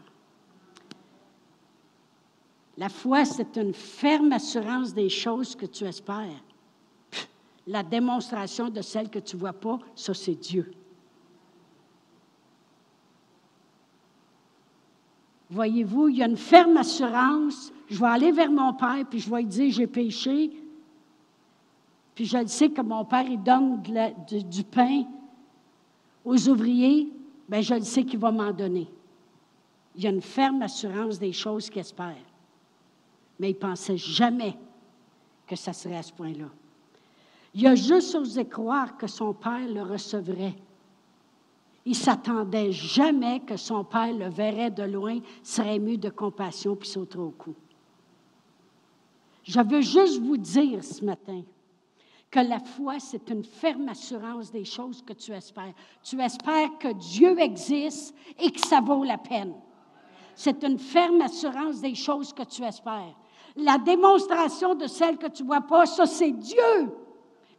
La 2.78 2.88
foi, 2.88 3.24
c'est 3.24 3.56
une 3.56 3.74
ferme 3.74 4.32
assurance 4.32 4.94
des 4.94 5.08
choses 5.08 5.56
que 5.56 5.66
tu 5.66 5.84
espères. 5.84 6.42
La 7.66 7.82
démonstration 7.82 8.70
de 8.70 8.80
celles 8.80 9.10
que 9.10 9.18
tu 9.18 9.36
ne 9.36 9.40
vois 9.40 9.52
pas, 9.52 9.78
ça 9.96 10.14
c'est 10.14 10.36
Dieu. 10.36 10.72
Voyez-vous, 15.50 16.08
il 16.08 16.16
y 16.16 16.22
a 16.22 16.26
une 16.26 16.36
ferme 16.36 16.76
assurance. 16.78 17.72
Je 17.90 17.98
vais 17.98 18.06
aller 18.06 18.32
vers 18.32 18.50
mon 18.50 18.72
Père, 18.72 19.04
puis 19.10 19.18
je 19.18 19.28
vais 19.28 19.42
lui 19.42 19.46
dire, 19.46 19.70
j'ai 19.70 19.86
péché. 19.86 20.50
Puis 22.14 22.26
je 22.26 22.38
le 22.38 22.46
sais 22.46 22.70
que 22.70 22.82
mon 22.82 23.04
Père, 23.04 23.26
il 23.26 23.42
donne 23.42 23.82
du, 23.82 24.64
pain 24.64 25.04
aux 26.24 26.48
ouvriers. 26.48 27.08
Bien, 27.48 27.60
je 27.60 27.74
le 27.74 27.82
sais 27.82 28.04
qu'il 28.04 28.18
va 28.18 28.30
m'en 28.30 28.52
donner. 28.52 28.88
Il 29.96 30.04
y 30.04 30.06
a 30.06 30.10
une 30.10 30.22
ferme 30.22 30.62
assurance 30.62 31.18
des 31.18 31.32
choses 31.32 31.68
qu'il 31.70 31.80
espère. 31.80 32.16
Mais 33.38 33.50
il 33.50 33.54
ne 33.54 33.58
pensait 33.58 33.96
jamais 33.96 34.56
que 35.46 35.56
ça 35.56 35.72
serait 35.72 35.96
à 35.96 36.02
ce 36.02 36.12
point-là. 36.12 36.48
Il 37.54 37.66
a 37.66 37.74
juste 37.74 38.14
osé 38.14 38.46
croire 38.46 38.96
que 38.96 39.06
son 39.06 39.34
Père 39.34 39.68
le 39.68 39.82
recevrait. 39.82 40.54
Il 41.84 41.96
s'attendait 41.96 42.72
jamais 42.72 43.40
que 43.40 43.56
son 43.56 43.82
père 43.84 44.12
le 44.12 44.28
verrait 44.28 44.70
de 44.70 44.84
loin, 44.84 45.18
serait 45.42 45.76
ému 45.76 45.98
de 45.98 46.10
compassion 46.10 46.76
puis 46.76 46.88
sauterait 46.88 47.22
au 47.22 47.30
cou. 47.30 47.54
Je 49.42 49.60
veux 49.60 49.80
juste 49.80 50.20
vous 50.22 50.36
dire 50.36 50.84
ce 50.84 51.04
matin 51.04 51.42
que 52.32 52.40
la 52.40 52.58
foi, 52.58 52.98
c'est 52.98 53.30
une 53.30 53.44
ferme 53.44 53.88
assurance 53.88 54.50
des 54.50 54.64
choses 54.64 55.02
que 55.02 55.12
tu 55.12 55.32
espères. 55.32 55.74
Tu 56.02 56.20
espères 56.20 56.76
que 56.80 56.92
Dieu 56.94 57.38
existe 57.38 58.12
et 58.40 58.50
que 58.50 58.66
ça 58.66 58.80
vaut 58.80 59.04
la 59.04 59.18
peine. 59.18 59.54
C'est 60.34 60.64
une 60.64 60.78
ferme 60.78 61.20
assurance 61.20 61.80
des 61.80 61.94
choses 61.94 62.32
que 62.32 62.42
tu 62.42 62.64
espères. 62.64 63.14
La 63.54 63.78
démonstration 63.78 64.74
de 64.74 64.88
celles 64.88 65.18
que 65.18 65.28
tu 65.28 65.42
ne 65.44 65.48
vois 65.48 65.60
pas, 65.60 65.86
ça 65.86 66.06
c'est 66.06 66.32
Dieu 66.32 66.90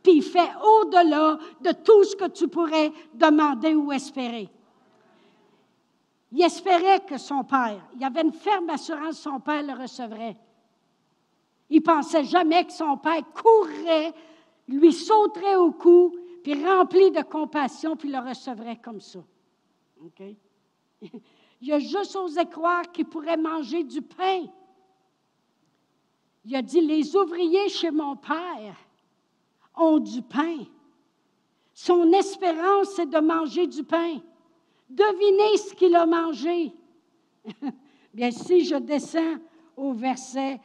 puis 0.03 0.17
il 0.17 0.21
fait 0.21 0.51
au-delà 0.61 1.37
de 1.61 1.71
tout 1.71 2.03
ce 2.03 2.15
que 2.15 2.27
tu 2.27 2.49
pourrais 2.49 2.91
demander 3.13 3.73
ou 3.73 3.91
espérer. 3.91 4.49
Il 6.33 6.43
espérait 6.43 6.99
que 6.99 7.17
son 7.17 7.43
père, 7.43 7.79
il 7.95 8.03
avait 8.03 8.21
une 8.21 8.33
ferme 8.33 8.69
assurance 8.69 9.17
que 9.17 9.23
son 9.23 9.39
père 9.39 9.63
le 9.63 9.73
recevrait. 9.73 10.35
Il 11.69 11.81
pensait 11.81 12.25
jamais 12.25 12.65
que 12.65 12.73
son 12.73 12.97
père 12.97 13.23
courrait, 13.33 14.13
lui 14.67 14.93
sauterait 14.93 15.55
au 15.55 15.71
cou, 15.71 16.15
puis 16.43 16.63
rempli 16.65 17.11
de 17.11 17.21
compassion, 17.21 17.95
puis 17.95 18.09
le 18.09 18.19
recevrait 18.19 18.77
comme 18.77 19.01
ça. 19.01 19.19
Il 21.61 21.71
a 21.71 21.79
juste 21.79 22.15
osé 22.15 22.45
croire 22.45 22.91
qu'il 22.91 23.05
pourrait 23.05 23.37
manger 23.37 23.83
du 23.83 24.01
pain. 24.01 24.45
Il 26.45 26.55
a 26.55 26.61
dit, 26.61 26.81
les 26.81 27.15
ouvriers 27.15 27.69
chez 27.69 27.91
mon 27.91 28.17
père, 28.17 28.75
ont 29.75 29.99
du 29.99 30.21
pain. 30.21 30.57
Son 31.73 32.11
espérance, 32.11 32.89
c'est 32.95 33.09
de 33.09 33.19
manger 33.19 33.65
du 33.65 33.83
pain. 33.83 34.19
Devinez 34.89 35.57
ce 35.57 35.73
qu'il 35.73 35.95
a 35.95 36.05
mangé. 36.05 36.73
Bien, 38.13 38.29
si 38.29 38.63
je 38.65 38.75
descends 38.75 39.37
au 39.75 39.93
verset 39.93 40.59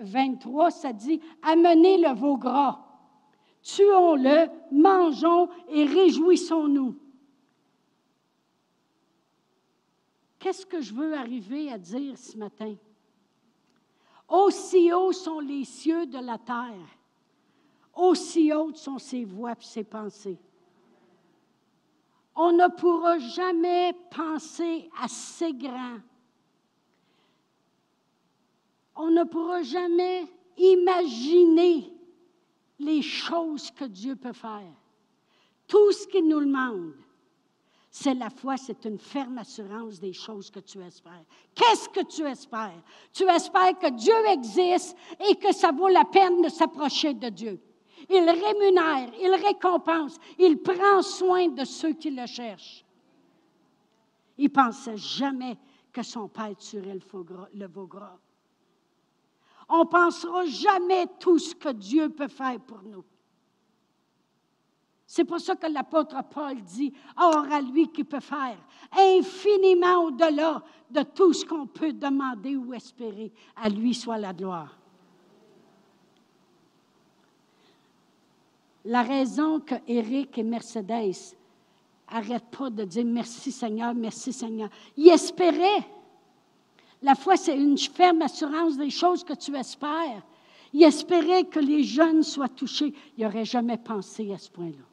23, 0.00 0.66
euh, 0.66 0.70
ça 0.70 0.92
dit 0.92 1.20
Amenez 1.42 1.98
le 1.98 2.14
veau 2.14 2.38
gras, 2.38 2.87
tuons-le, 3.62 4.48
mangeons 4.72 5.48
et 5.68 5.84
réjouissons-nous. 5.84 6.98
Qu'est-ce 10.38 10.64
que 10.64 10.80
je 10.80 10.94
veux 10.94 11.14
arriver 11.14 11.70
à 11.72 11.78
dire 11.78 12.16
ce 12.16 12.36
matin? 12.36 12.74
Aussi 14.28 14.92
hauts 14.92 15.12
sont 15.12 15.40
les 15.40 15.64
cieux 15.64 16.06
de 16.06 16.18
la 16.18 16.38
terre 16.38 16.98
aussi 17.98 18.52
hautes 18.52 18.76
sont 18.76 18.98
ses 18.98 19.24
voix 19.24 19.52
et 19.52 19.64
ses 19.64 19.84
pensées. 19.84 20.38
On 22.34 22.52
ne 22.52 22.68
pourra 22.68 23.18
jamais 23.18 23.92
penser 24.10 24.88
assez 25.02 25.52
grand. 25.52 25.98
On 28.94 29.10
ne 29.10 29.24
pourra 29.24 29.62
jamais 29.62 30.26
imaginer 30.56 31.92
les 32.78 33.02
choses 33.02 33.70
que 33.70 33.84
Dieu 33.84 34.16
peut 34.16 34.32
faire. 34.32 34.74
Tout 35.66 35.92
ce 35.92 36.06
qu'il 36.06 36.26
nous 36.26 36.40
demande, 36.40 36.94
c'est 37.90 38.14
la 38.14 38.30
foi, 38.30 38.56
c'est 38.56 38.84
une 38.84 38.98
ferme 38.98 39.38
assurance 39.38 39.98
des 39.98 40.12
choses 40.12 40.50
que 40.50 40.60
tu 40.60 40.80
espères. 40.82 41.24
Qu'est-ce 41.54 41.88
que 41.88 42.04
tu 42.04 42.22
espères? 42.26 42.82
Tu 43.12 43.24
espères 43.24 43.78
que 43.78 43.90
Dieu 43.90 44.14
existe 44.28 44.96
et 45.28 45.34
que 45.34 45.52
ça 45.52 45.72
vaut 45.72 45.88
la 45.88 46.04
peine 46.04 46.42
de 46.42 46.48
s'approcher 46.48 47.14
de 47.14 47.28
Dieu. 47.28 47.60
Il 48.08 48.24
rémunère, 48.28 49.10
il 49.20 49.34
récompense, 49.34 50.16
il 50.38 50.58
prend 50.58 51.02
soin 51.02 51.48
de 51.48 51.64
ceux 51.64 51.92
qui 51.94 52.10
le 52.10 52.26
cherchent. 52.26 52.84
Il 54.36 54.44
ne 54.44 54.50
pensait 54.50 54.96
jamais 54.96 55.58
que 55.92 56.02
son 56.02 56.28
père 56.28 56.56
tuerait 56.56 56.94
le. 57.54 57.68
On 59.68 59.80
ne 59.80 59.84
pensera 59.84 60.46
jamais 60.46 61.06
tout 61.18 61.38
ce 61.38 61.54
que 61.54 61.70
Dieu 61.70 62.08
peut 62.08 62.28
faire 62.28 62.58
pour 62.60 62.82
nous. 62.82 63.04
C'est 65.10 65.24
pour 65.24 65.40
ça 65.40 65.56
que 65.56 65.66
l'apôtre 65.66 66.16
Paul 66.30 66.60
dit, 66.62 66.92
Or 67.16 67.46
à 67.50 67.60
lui 67.60 67.88
qui 67.88 68.04
peut 68.04 68.20
faire 68.20 68.58
infiniment 68.92 70.04
au-delà 70.04 70.62
de 70.90 71.02
tout 71.02 71.32
ce 71.32 71.44
qu'on 71.44 71.66
peut 71.66 71.92
demander 71.92 72.56
ou 72.56 72.74
espérer, 72.74 73.32
à 73.56 73.68
lui 73.68 73.94
soit 73.94 74.18
la 74.18 74.32
gloire. 74.32 74.76
La 78.84 79.02
raison 79.02 79.60
que 79.60 79.74
Eric 79.86 80.38
et 80.38 80.42
Mercedes 80.42 81.34
n'arrêtent 82.10 82.50
pas 82.50 82.70
de 82.70 82.84
dire 82.84 83.04
merci 83.04 83.52
Seigneur, 83.52 83.94
merci 83.94 84.32
Seigneur, 84.32 84.70
ils 84.96 85.08
espéraient. 85.08 85.86
La 87.02 87.14
foi, 87.14 87.36
c'est 87.36 87.56
une 87.56 87.78
ferme 87.78 88.22
assurance 88.22 88.76
des 88.76 88.90
choses 88.90 89.22
que 89.22 89.34
tu 89.34 89.54
espères. 89.56 90.22
Ils 90.72 90.82
espéraient 90.82 91.44
que 91.44 91.60
les 91.60 91.84
jeunes 91.84 92.22
soient 92.22 92.48
touchés. 92.48 92.92
Ils 93.16 93.24
n'auraient 93.24 93.44
jamais 93.44 93.78
pensé 93.78 94.32
à 94.32 94.38
ce 94.38 94.50
point-là. 94.50 94.84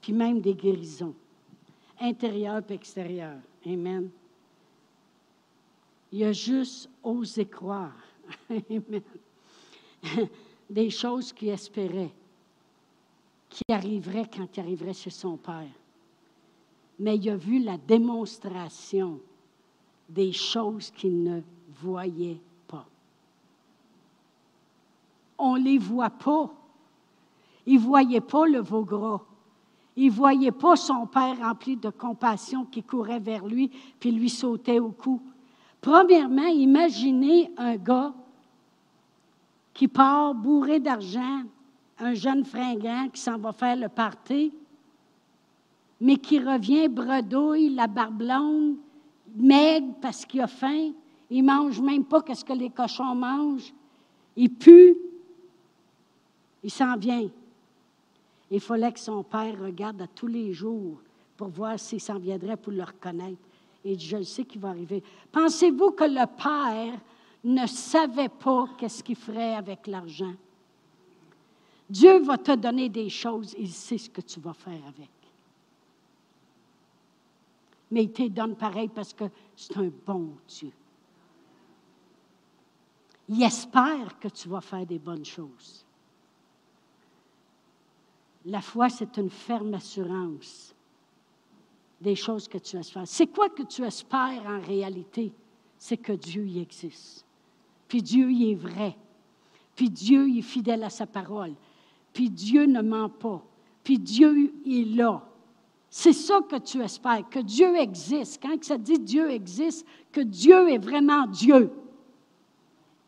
Puis 0.00 0.12
même 0.12 0.40
des 0.40 0.54
guérisons, 0.54 1.14
intérieures 2.00 2.62
et 2.68 2.74
extérieures. 2.74 3.40
Amen. 3.64 4.10
Il 6.12 6.24
a 6.24 6.32
juste 6.32 6.88
osé 7.02 7.46
croire. 7.46 7.96
Amen. 8.50 9.02
Des 10.68 10.90
choses 10.90 11.32
qu'il 11.32 11.48
espérait 11.48 12.12
qui 13.48 13.62
arriverait 13.72 14.28
quand 14.34 14.56
il 14.56 14.60
arriverait 14.60 14.92
chez 14.92 15.10
son 15.10 15.36
père. 15.36 15.70
Mais 16.98 17.16
il 17.16 17.30
a 17.30 17.36
vu 17.36 17.58
la 17.62 17.78
démonstration 17.78 19.20
des 20.08 20.32
choses 20.32 20.90
qu'il 20.90 21.22
ne 21.22 21.40
voyait 21.80 22.40
pas. 22.66 22.86
On 25.38 25.56
ne 25.56 25.64
les 25.64 25.78
voit 25.78 26.10
pas. 26.10 26.50
Il 27.66 27.76
ne 27.76 27.80
voyait 27.80 28.20
pas 28.20 28.46
le 28.46 28.60
veau 28.60 28.84
gras. 28.84 29.20
Il 29.96 30.06
ne 30.06 30.12
voyait 30.12 30.52
pas 30.52 30.76
son 30.76 31.06
père 31.06 31.38
rempli 31.38 31.76
de 31.76 31.90
compassion 31.90 32.64
qui 32.64 32.82
courait 32.82 33.18
vers 33.18 33.46
lui 33.46 33.70
puis 33.98 34.12
lui 34.12 34.28
sautait 34.28 34.78
au 34.78 34.90
cou. 34.90 35.20
Premièrement, 35.80 36.46
imaginez 36.46 37.50
un 37.56 37.76
gars 37.76 38.12
qui 39.72 39.88
part 39.88 40.34
bourré 40.34 40.80
d'argent, 40.80 41.42
un 41.98 42.14
jeune 42.14 42.44
fringant 42.44 43.08
qui 43.12 43.20
s'en 43.20 43.38
va 43.38 43.52
faire 43.52 43.76
le 43.76 43.88
party, 43.88 44.52
mais 46.00 46.16
qui 46.16 46.38
revient 46.38 46.88
bredouille, 46.88 47.70
la 47.70 47.86
barbe 47.86 48.18
blonde, 48.18 48.76
maigre 49.36 49.94
parce 50.00 50.24
qu'il 50.24 50.40
a 50.40 50.46
faim. 50.46 50.92
Il 51.30 51.42
mange 51.42 51.80
même 51.80 52.04
pas 52.04 52.22
ce 52.34 52.44
que 52.44 52.52
les 52.52 52.70
cochons 52.70 53.14
mangent. 53.14 53.72
Il 54.36 54.50
pue. 54.50 54.96
Il 56.62 56.70
s'en 56.70 56.96
vient. 56.96 57.28
Il 58.50 58.60
fallait 58.60 58.92
que 58.92 59.00
son 59.00 59.22
père 59.22 59.60
regarde 59.60 60.02
à 60.02 60.06
tous 60.06 60.26
les 60.26 60.52
jours 60.52 61.00
pour 61.36 61.48
voir 61.48 61.78
s'il 61.78 62.00
s'en 62.00 62.18
viendrait 62.18 62.56
pour 62.56 62.72
le 62.72 62.82
reconnaître. 62.82 63.42
Et 63.84 63.98
je 63.98 64.22
sais 64.22 64.44
qu'il 64.44 64.60
va 64.60 64.70
arriver. 64.70 65.02
Pensez-vous 65.30 65.92
que 65.92 66.04
le 66.04 66.26
père 66.36 66.98
ne 67.44 67.66
savait 67.66 68.28
pas 68.28 68.68
qu'est-ce 68.78 69.02
qu'il 69.02 69.16
ferait 69.16 69.54
avec 69.54 69.86
l'argent? 69.86 70.34
Dieu 71.88 72.18
va 72.18 72.36
te 72.36 72.52
donner 72.52 72.88
des 72.88 73.08
choses, 73.08 73.54
il 73.58 73.70
sait 73.70 73.98
ce 73.98 74.10
que 74.10 74.20
tu 74.20 74.40
vas 74.40 74.54
faire 74.54 74.80
avec. 74.88 75.10
Mais 77.90 78.04
il 78.04 78.12
te 78.12 78.28
donne 78.28 78.56
pareil 78.56 78.88
parce 78.88 79.12
que 79.12 79.24
c'est 79.54 79.76
un 79.76 79.90
bon 80.04 80.32
Dieu. 80.48 80.72
Il 83.28 83.42
espère 83.42 84.18
que 84.18 84.28
tu 84.28 84.48
vas 84.48 84.60
faire 84.60 84.86
des 84.86 84.98
bonnes 84.98 85.24
choses. 85.24 85.84
La 88.44 88.60
foi, 88.60 88.88
c'est 88.88 89.16
une 89.16 89.30
ferme 89.30 89.74
assurance 89.74 90.74
des 92.00 92.14
choses 92.14 92.46
que 92.46 92.58
tu 92.58 92.76
espères. 92.76 93.06
C'est 93.06 93.26
quoi 93.26 93.48
que 93.48 93.62
tu 93.62 93.82
espères 93.82 94.44
en 94.46 94.60
réalité? 94.60 95.32
C'est 95.78 95.96
que 95.96 96.12
Dieu 96.12 96.46
y 96.46 96.60
existe. 96.60 97.24
Puis 97.88 98.02
Dieu 98.02 98.30
y 98.30 98.52
est 98.52 98.56
vrai. 98.56 98.96
Puis 99.74 99.90
Dieu 99.90 100.28
y 100.28 100.38
est 100.38 100.42
fidèle 100.42 100.84
à 100.84 100.90
sa 100.90 101.06
parole. 101.06 101.54
Puis 102.12 102.30
Dieu 102.30 102.66
ne 102.66 102.82
ment 102.82 103.08
pas. 103.08 103.42
Puis 103.82 103.98
Dieu 103.98 104.54
est 104.64 104.96
là. 104.96 105.26
C'est 105.90 106.12
ça 106.12 106.40
que 106.40 106.56
tu 106.56 106.82
espères, 106.82 107.28
que 107.28 107.38
Dieu 107.38 107.76
existe. 107.76 108.42
Quand 108.42 108.62
ça 108.62 108.76
dit 108.76 108.98
Dieu 108.98 109.30
existe, 109.30 109.86
que 110.12 110.20
Dieu 110.20 110.70
est 110.70 110.78
vraiment 110.78 111.26
Dieu 111.26 111.70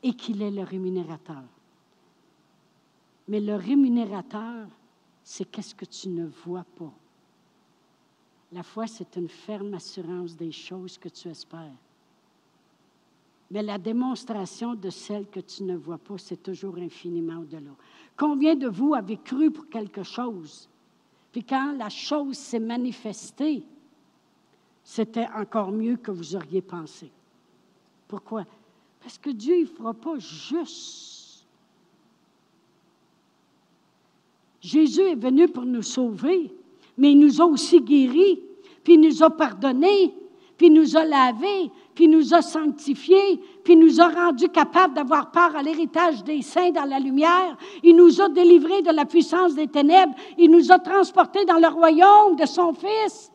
et 0.03 0.15
qu'il 0.15 0.43
est 0.43 0.51
le 0.51 0.63
rémunérateur. 0.63 1.43
Mais 3.27 3.41
le 3.41 3.57
rémunérateur, 3.57 4.69
c'est 5.23 5.45
qu'est-ce 5.45 5.75
que 5.75 5.85
tu 5.85 6.09
ne 6.09 6.27
vois 6.45 6.65
pas. 6.79 6.93
La 8.53 8.63
foi, 8.63 8.87
c'est 8.87 9.17
une 9.17 9.29
ferme 9.29 9.75
assurance 9.75 10.35
des 10.35 10.53
choses 10.53 10.97
que 10.97 11.11
tu 11.11 11.29
espères. 11.29 11.77
Mais 13.51 13.63
la 13.63 13.79
démonstration 13.79 14.75
de 14.75 14.91
celles 14.91 15.27
que 15.27 15.41
tu 15.41 15.63
ne 15.65 15.77
vois 15.77 15.99
pas, 15.99 16.17
c'est 16.17 16.43
toujours 16.43 16.77
infiniment 16.79 17.41
au-delà. 17.41 17.71
Combien 18.17 18.55
de 18.55 18.69
vous 18.69 18.95
avez 18.95 19.17
cru 19.19 19.51
pour 19.51 19.69
quelque 19.69 20.03
chose? 20.03 20.69
Quand 21.43 21.73
la 21.73 21.89
chose 21.89 22.37
s'est 22.37 22.59
manifestée, 22.59 23.63
c'était 24.83 25.27
encore 25.37 25.71
mieux 25.71 25.97
que 25.97 26.11
vous 26.11 26.35
auriez 26.35 26.63
pensé. 26.63 27.11
Pourquoi? 28.07 28.45
Parce 29.01 29.19
que 29.19 29.31
Dieu 29.31 29.61
ne 29.61 29.67
fera 29.67 29.95
pas 29.95 30.19
juste. 30.19 31.47
Jésus 34.61 35.03
est 35.03 35.15
venu 35.15 35.49
pour 35.49 35.65
nous 35.65 35.83
sauver, 35.83 36.51
mais 36.97 37.13
il 37.13 37.19
nous 37.19 37.41
a 37.41 37.45
aussi 37.45 37.81
guéris, 37.81 38.41
puis 38.83 38.95
il 38.95 39.01
nous 39.01 39.23
a 39.23 39.31
pardonnés, 39.31 40.15
puis 40.57 40.67
il 40.67 40.73
nous 40.73 40.97
a 40.97 41.05
lavés, 41.05 41.71
il 42.01 42.11
nous 42.11 42.35
a 42.35 42.43
sanctifiés, 42.43 43.41
puis 43.65 43.77
nous 43.77 44.01
a 44.01 44.09
rendus 44.09 44.49
capables 44.49 44.95
d'avoir 44.95 45.31
part 45.31 45.57
à 45.57 45.63
l'héritage 45.63 46.23
des 46.25 46.43
saints 46.43 46.71
dans 46.71 46.85
la 46.85 46.99
lumière. 46.99 47.57
Il 47.83 47.97
nous 47.97 48.21
a 48.21 48.29
délivrés 48.29 48.83
de 48.83 48.91
la 48.93 49.05
puissance 49.05 49.55
des 49.55 49.69
ténèbres. 49.69 50.15
Il 50.37 50.51
nous 50.51 50.71
a 50.71 50.79
transportés 50.79 51.45
dans 51.45 51.59
le 51.59 51.69
royaume 51.69 52.37
de 52.37 52.47
son 52.47 52.73
Fils. 52.75 53.33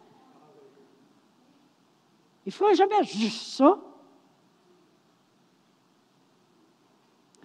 Il 2.45 2.51
faut 2.51 2.73
jamais 2.73 3.03
juste 3.03 3.57
ça. 3.57 3.79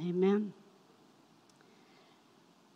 Amen. 0.00 0.50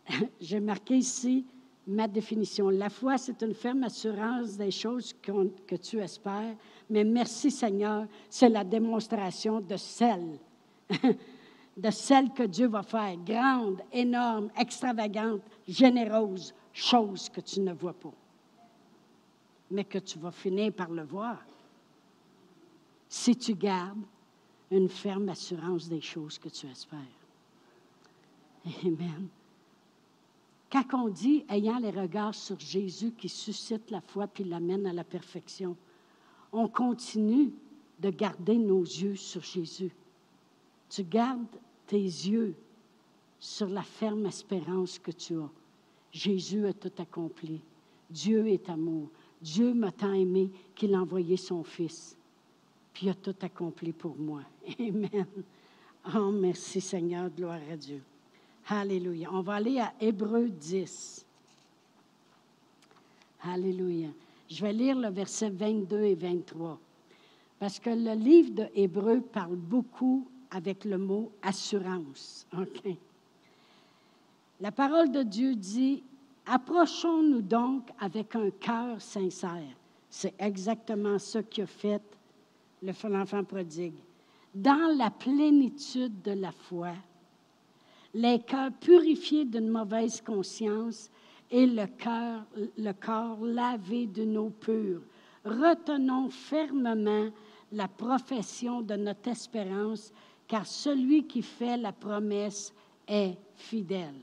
J'ai 0.41 0.59
marqué 0.59 0.95
ici 0.95 1.45
ma 1.87 2.07
définition. 2.07 2.69
La 2.69 2.89
foi, 2.89 3.17
c'est 3.17 3.41
une 3.41 3.53
ferme 3.53 3.83
assurance 3.83 4.57
des 4.57 4.71
choses 4.71 5.13
que 5.21 5.75
tu 5.75 5.99
espères, 5.99 6.55
mais 6.89 7.03
merci 7.03 7.51
Seigneur, 7.51 8.05
c'est 8.29 8.49
la 8.49 8.63
démonstration 8.63 9.61
de 9.61 9.77
celle, 9.77 10.37
de 11.77 11.91
celle 11.91 12.31
que 12.31 12.43
Dieu 12.43 12.67
va 12.67 12.83
faire, 12.83 13.15
grande, 13.17 13.81
énorme, 13.91 14.49
extravagante, 14.57 15.41
généreuse, 15.67 16.53
chose 16.71 17.29
que 17.29 17.41
tu 17.41 17.61
ne 17.61 17.73
vois 17.73 17.93
pas, 17.93 18.13
mais 19.71 19.83
que 19.83 19.99
tu 19.99 20.19
vas 20.19 20.31
finir 20.31 20.73
par 20.73 20.89
le 20.89 21.03
voir 21.03 21.37
si 23.07 23.35
tu 23.35 23.53
gardes 23.53 24.03
une 24.71 24.89
ferme 24.89 25.29
assurance 25.29 25.87
des 25.87 26.01
choses 26.01 26.39
que 26.39 26.49
tu 26.49 26.65
espères. 26.67 26.99
Amen. 28.83 29.27
Quand 30.71 30.83
on 30.93 31.09
dit 31.09 31.45
ayant 31.47 31.77
les 31.77 31.91
regards 31.91 32.33
sur 32.33 32.59
Jésus 32.59 33.11
qui 33.11 33.29
suscite 33.29 33.91
la 33.91 34.01
foi 34.01 34.25
puis 34.25 34.43
l'amène 34.43 34.87
à 34.87 34.93
la 34.93 35.03
perfection, 35.03 35.77
on 36.53 36.67
continue 36.67 37.51
de 37.99 38.09
garder 38.09 38.57
nos 38.57 38.83
yeux 38.83 39.15
sur 39.15 39.41
Jésus. 39.41 39.91
Tu 40.89 41.03
gardes 41.03 41.47
tes 41.87 41.97
yeux 41.97 42.53
sur 43.39 43.67
la 43.67 43.81
ferme 43.81 44.27
espérance 44.27 44.99
que 44.99 45.11
tu 45.11 45.35
as. 45.37 45.49
Jésus 46.11 46.65
a 46.67 46.73
tout 46.73 46.91
accompli. 46.99 47.59
Dieu 48.09 48.47
est 48.47 48.69
amour. 48.69 49.09
Dieu 49.41 49.73
m'a 49.73 49.91
tant 49.91 50.13
aimé 50.13 50.49
qu'il 50.75 50.93
a 50.93 51.01
envoyé 51.01 51.35
son 51.35 51.63
Fils. 51.63 52.15
Puis 52.93 53.07
il 53.07 53.09
a 53.09 53.15
tout 53.15 53.35
accompli 53.41 53.91
pour 53.91 54.15
moi. 54.15 54.41
Amen. 54.79 55.25
Oh, 56.15 56.31
merci 56.31 56.79
Seigneur, 56.79 57.29
gloire 57.29 57.59
à 57.71 57.75
Dieu. 57.75 58.01
Alléluia. 58.67 59.29
On 59.31 59.41
va 59.41 59.55
aller 59.55 59.79
à 59.79 59.93
Hébreu 59.99 60.47
10. 60.47 61.25
Alléluia. 63.41 64.09
Je 64.49 64.61
vais 64.61 64.73
lire 64.73 64.97
le 64.97 65.09
verset 65.09 65.49
22 65.49 66.03
et 66.03 66.15
23. 66.15 66.79
Parce 67.59 67.79
que 67.79 67.89
le 67.89 68.13
livre 68.13 68.53
de 68.53 68.65
Hébreu 68.75 69.21
parle 69.21 69.55
beaucoup 69.55 70.27
avec 70.51 70.85
le 70.85 70.97
mot 70.97 71.31
assurance. 71.41 72.45
La 74.59 74.71
parole 74.71 75.11
de 75.11 75.23
Dieu 75.23 75.55
dit 75.55 76.03
Approchons-nous 76.45 77.41
donc 77.41 77.89
avec 77.99 78.35
un 78.35 78.49
cœur 78.51 79.01
sincère. 79.01 79.75
C'est 80.09 80.33
exactement 80.37 81.17
ce 81.17 81.39
qu'a 81.39 81.65
fait 81.65 82.01
l'enfant 83.03 83.43
prodigue. 83.43 83.95
Dans 84.53 84.95
la 84.97 85.09
plénitude 85.09 86.21
de 86.21 86.31
la 86.31 86.51
foi, 86.51 86.91
les 88.13 88.39
cœurs 88.39 88.71
purifiés 88.73 89.45
d'une 89.45 89.69
mauvaise 89.69 90.21
conscience 90.21 91.09
et 91.53 91.67
le, 91.67 91.85
le 92.79 92.91
corps 92.93 93.45
lavé 93.45 94.07
d'une 94.07 94.37
eau 94.39 94.49
pure. 94.49 95.01
Retenons 95.45 96.29
fermement 96.29 97.29
la 97.71 97.87
profession 97.87 98.81
de 98.81 98.95
notre 98.95 99.29
espérance, 99.29 100.11
car 100.47 100.65
celui 100.65 101.27
qui 101.27 101.43
fait 101.43 101.77
la 101.77 101.91
promesse 101.91 102.73
est 103.07 103.37
fidèle. 103.55 104.15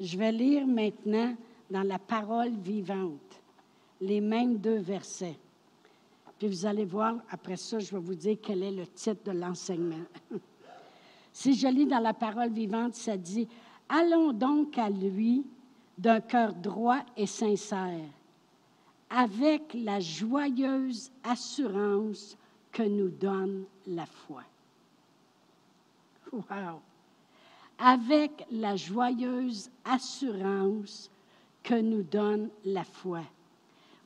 Je 0.00 0.18
vais 0.18 0.32
lire 0.32 0.66
maintenant 0.66 1.36
dans 1.70 1.84
la 1.84 2.00
parole 2.00 2.50
vivante 2.56 3.40
les 4.00 4.20
mêmes 4.20 4.58
deux 4.58 4.78
versets. 4.78 5.38
Puis 6.40 6.48
vous 6.48 6.66
allez 6.66 6.84
voir, 6.84 7.16
après 7.30 7.56
ça, 7.56 7.78
je 7.78 7.92
vais 7.92 8.00
vous 8.00 8.14
dire 8.16 8.36
quel 8.42 8.64
est 8.64 8.72
le 8.72 8.86
titre 8.88 9.32
de 9.32 9.38
l'enseignement. 9.38 10.04
Si 11.30 11.54
je 11.54 11.68
lis 11.68 11.86
dans 11.86 12.00
la 12.00 12.14
parole 12.14 12.50
vivante, 12.50 12.94
ça 12.94 13.16
dit, 13.16 13.46
Allons 13.88 14.32
donc 14.32 14.76
à 14.76 14.90
lui 14.90 15.44
d'un 15.98 16.20
cœur 16.20 16.54
droit 16.54 17.00
et 17.16 17.26
sincère, 17.26 18.08
avec 19.10 19.74
la 19.74 20.00
joyeuse 20.00 21.10
assurance 21.24 22.36
que 22.70 22.82
nous 22.82 23.08
donne 23.08 23.64
la 23.86 24.06
foi. 24.06 24.42
Wow! 26.32 26.80
Avec 27.78 28.46
la 28.50 28.76
joyeuse 28.76 29.70
assurance 29.84 31.10
que 31.62 31.74
nous 31.74 32.02
donne 32.02 32.48
la 32.64 32.84
foi. 32.84 33.22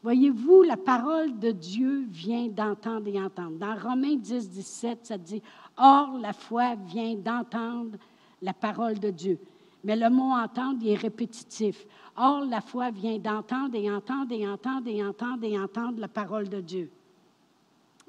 Voyez-vous, 0.02 0.62
la 0.62 0.76
parole 0.76 1.38
de 1.38 1.52
Dieu 1.52 2.07
vient 2.09 2.48
d'entendre 2.48 3.07
et 3.09 3.22
entendre. 3.22 3.57
Dans 3.59 3.76
Romains 3.76 4.16
10, 4.16 4.50
17, 4.50 5.07
ça 5.07 5.18
dit 5.18 5.42
Or, 5.76 6.18
la 6.18 6.33
foi 6.33 6.74
vient 6.74 7.14
d'entendre 7.14 7.96
la 8.40 8.52
parole 8.52 8.98
de 8.98 9.11
Dieu. 9.11 9.38
Mais 9.84 9.96
le 9.96 10.10
mot 10.10 10.32
entendre, 10.32 10.86
est 10.86 10.94
répétitif. 10.94 11.84
Or, 12.16 12.44
la 12.44 12.60
foi 12.60 12.90
vient 12.90 13.18
d'entendre 13.18 13.74
et 13.74 13.90
entendre 13.90 14.32
et 14.32 14.46
entendre 14.46 14.88
et 14.88 15.04
entendre 15.04 15.44
et 15.44 15.58
entendre 15.58 16.00
la 16.00 16.08
parole 16.08 16.48
de 16.48 16.60
Dieu. 16.60 16.90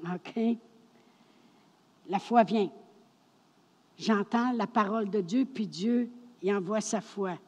OK? 0.02 0.40
La 2.08 2.18
foi 2.18 2.42
vient. 2.44 2.70
J'entends 3.96 4.52
la 4.52 4.66
parole 4.66 5.08
de 5.10 5.20
Dieu, 5.20 5.44
puis 5.44 5.66
Dieu, 5.66 6.10
il 6.42 6.54
envoie 6.54 6.80
sa 6.80 7.00
foi. 7.00 7.38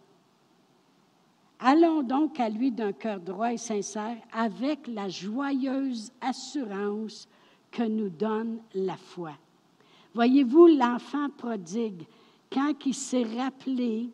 Allons 1.59 2.03
donc 2.03 2.39
à 2.39 2.49
lui 2.49 2.71
d'un 2.71 2.93
cœur 2.93 3.21
droit 3.21 3.53
et 3.53 3.57
sincère, 3.57 4.17
avec 4.33 4.87
la 4.87 5.09
joyeuse 5.09 6.13
assurance 6.21 7.29
que 7.71 7.83
nous 7.83 8.11
donne 8.11 8.59
la 8.75 8.97
foi. 8.97 9.33
Voyez-vous, 10.15 10.67
l'enfant 10.67 11.29
prodigue, 11.31 12.07
quand 12.57 12.73
il 12.87 12.95
s'est 12.95 13.27
rappelé 13.37 14.09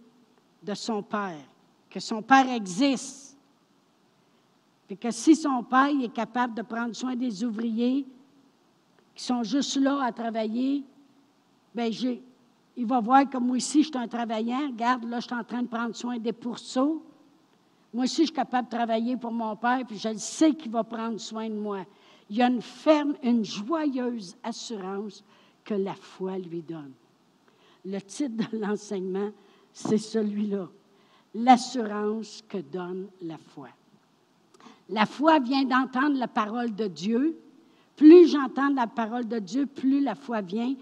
de 0.64 0.74
son 0.74 1.00
père, 1.00 1.38
que 1.88 2.00
son 2.00 2.20
père 2.22 2.50
existe, 2.50 3.38
et 4.90 4.96
que 4.96 5.12
si 5.12 5.36
son 5.36 5.62
père 5.62 5.92
est 6.02 6.12
capable 6.12 6.54
de 6.54 6.62
prendre 6.62 6.94
soin 6.94 7.14
des 7.14 7.44
ouvriers 7.44 8.04
qui 9.14 9.22
sont 9.22 9.44
juste 9.44 9.76
là 9.76 10.02
à 10.02 10.10
travailler, 10.10 10.82
bien, 11.72 11.88
il 12.76 12.84
va 12.84 13.00
voir 13.00 13.30
que 13.30 13.38
moi 13.38 13.56
aussi, 13.56 13.84
je 13.84 13.88
suis 13.88 13.96
un 13.96 14.08
travaillant. 14.08 14.66
Regarde, 14.66 15.04
là, 15.04 15.20
je 15.20 15.26
suis 15.26 15.34
en 15.34 15.44
train 15.44 15.62
de 15.62 15.68
prendre 15.68 15.94
soin 15.94 16.18
des 16.18 16.32
pourceaux. 16.32 17.00
Moi 17.94 18.04
aussi, 18.04 18.22
je 18.22 18.26
suis 18.26 18.34
capable 18.34 18.68
de 18.68 18.76
travailler 18.76 19.16
pour 19.16 19.32
mon 19.32 19.54
père, 19.54 19.82
puis 19.86 19.98
je 19.98 20.14
sais 20.16 20.52
qu'il 20.52 20.72
va 20.72 20.82
prendre 20.82 21.20
soin 21.20 21.48
de 21.48 21.54
moi. 21.54 21.84
Il 22.28 22.36
y 22.36 22.42
a 22.42 22.48
une 22.48 22.60
ferme, 22.60 23.14
une 23.22 23.44
joyeuse 23.44 24.36
assurance 24.42 25.22
que 25.64 25.74
la 25.74 25.94
foi 25.94 26.38
lui 26.38 26.60
donne. 26.60 26.92
Le 27.84 28.00
titre 28.00 28.50
de 28.50 28.58
l'enseignement, 28.58 29.30
c'est 29.72 29.98
celui-là. 29.98 30.68
L'assurance 31.34 32.42
que 32.48 32.58
donne 32.58 33.08
la 33.22 33.38
foi. 33.38 33.68
La 34.88 35.06
foi 35.06 35.40
vient 35.40 35.64
d'entendre 35.64 36.18
la 36.18 36.28
parole 36.28 36.74
de 36.74 36.86
Dieu. 36.86 37.38
Plus 37.96 38.28
j'entends 38.28 38.68
la 38.68 38.86
parole 38.86 39.26
de 39.26 39.38
Dieu, 39.38 39.66
plus 39.66 40.00
la 40.00 40.14
foi 40.14 40.40
vient. 40.42 40.74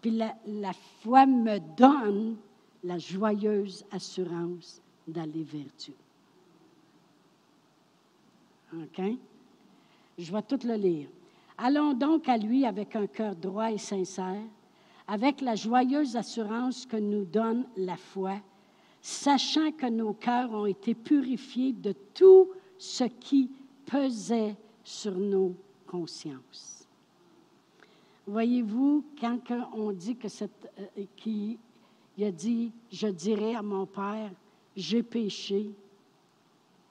Puis 0.00 0.12
la, 0.12 0.72
foi 1.02 1.26
me 1.26 1.58
donne 1.76 2.36
la 2.84 2.98
joyeuse 2.98 3.84
assurance 3.90 4.80
d'aller 5.06 5.42
vers 5.42 5.66
Dieu. 5.76 5.94
OK? 8.74 9.02
Je 10.18 10.32
vais 10.32 10.42
tout 10.42 10.60
le 10.64 10.74
lire. 10.74 11.08
Allons 11.56 11.94
donc 11.94 12.28
à 12.28 12.36
lui 12.36 12.64
avec 12.64 12.94
un 12.94 13.06
cœur 13.06 13.34
droit 13.34 13.72
et 13.72 13.78
sincère, 13.78 14.42
avec 15.08 15.40
la 15.40 15.54
joyeuse 15.54 16.16
assurance 16.16 16.84
que 16.84 16.98
nous 16.98 17.24
donne 17.24 17.66
la 17.76 17.96
foi, 17.96 18.34
sachant 19.00 19.72
que 19.72 19.86
nos 19.86 20.12
cœurs 20.12 20.52
ont 20.52 20.66
été 20.66 20.94
purifiés 20.94 21.72
de 21.72 21.94
tout 22.12 22.50
ce 22.76 23.04
qui 23.04 23.50
pesait 23.86 24.54
sur 24.84 25.16
nos 25.16 25.56
consciences. 25.86 26.86
Voyez-vous, 28.26 29.02
quand 29.18 29.40
on 29.74 29.92
dit 29.92 30.14
que 30.14 30.28
euh, 30.42 31.04
qui, 31.16 31.58
il 32.18 32.24
a 32.24 32.30
dit, 32.30 32.70
je 32.92 33.06
dirai 33.06 33.54
à 33.54 33.62
mon 33.62 33.86
Père, 33.86 34.30
j'ai 34.76 35.02
péché. 35.02 35.70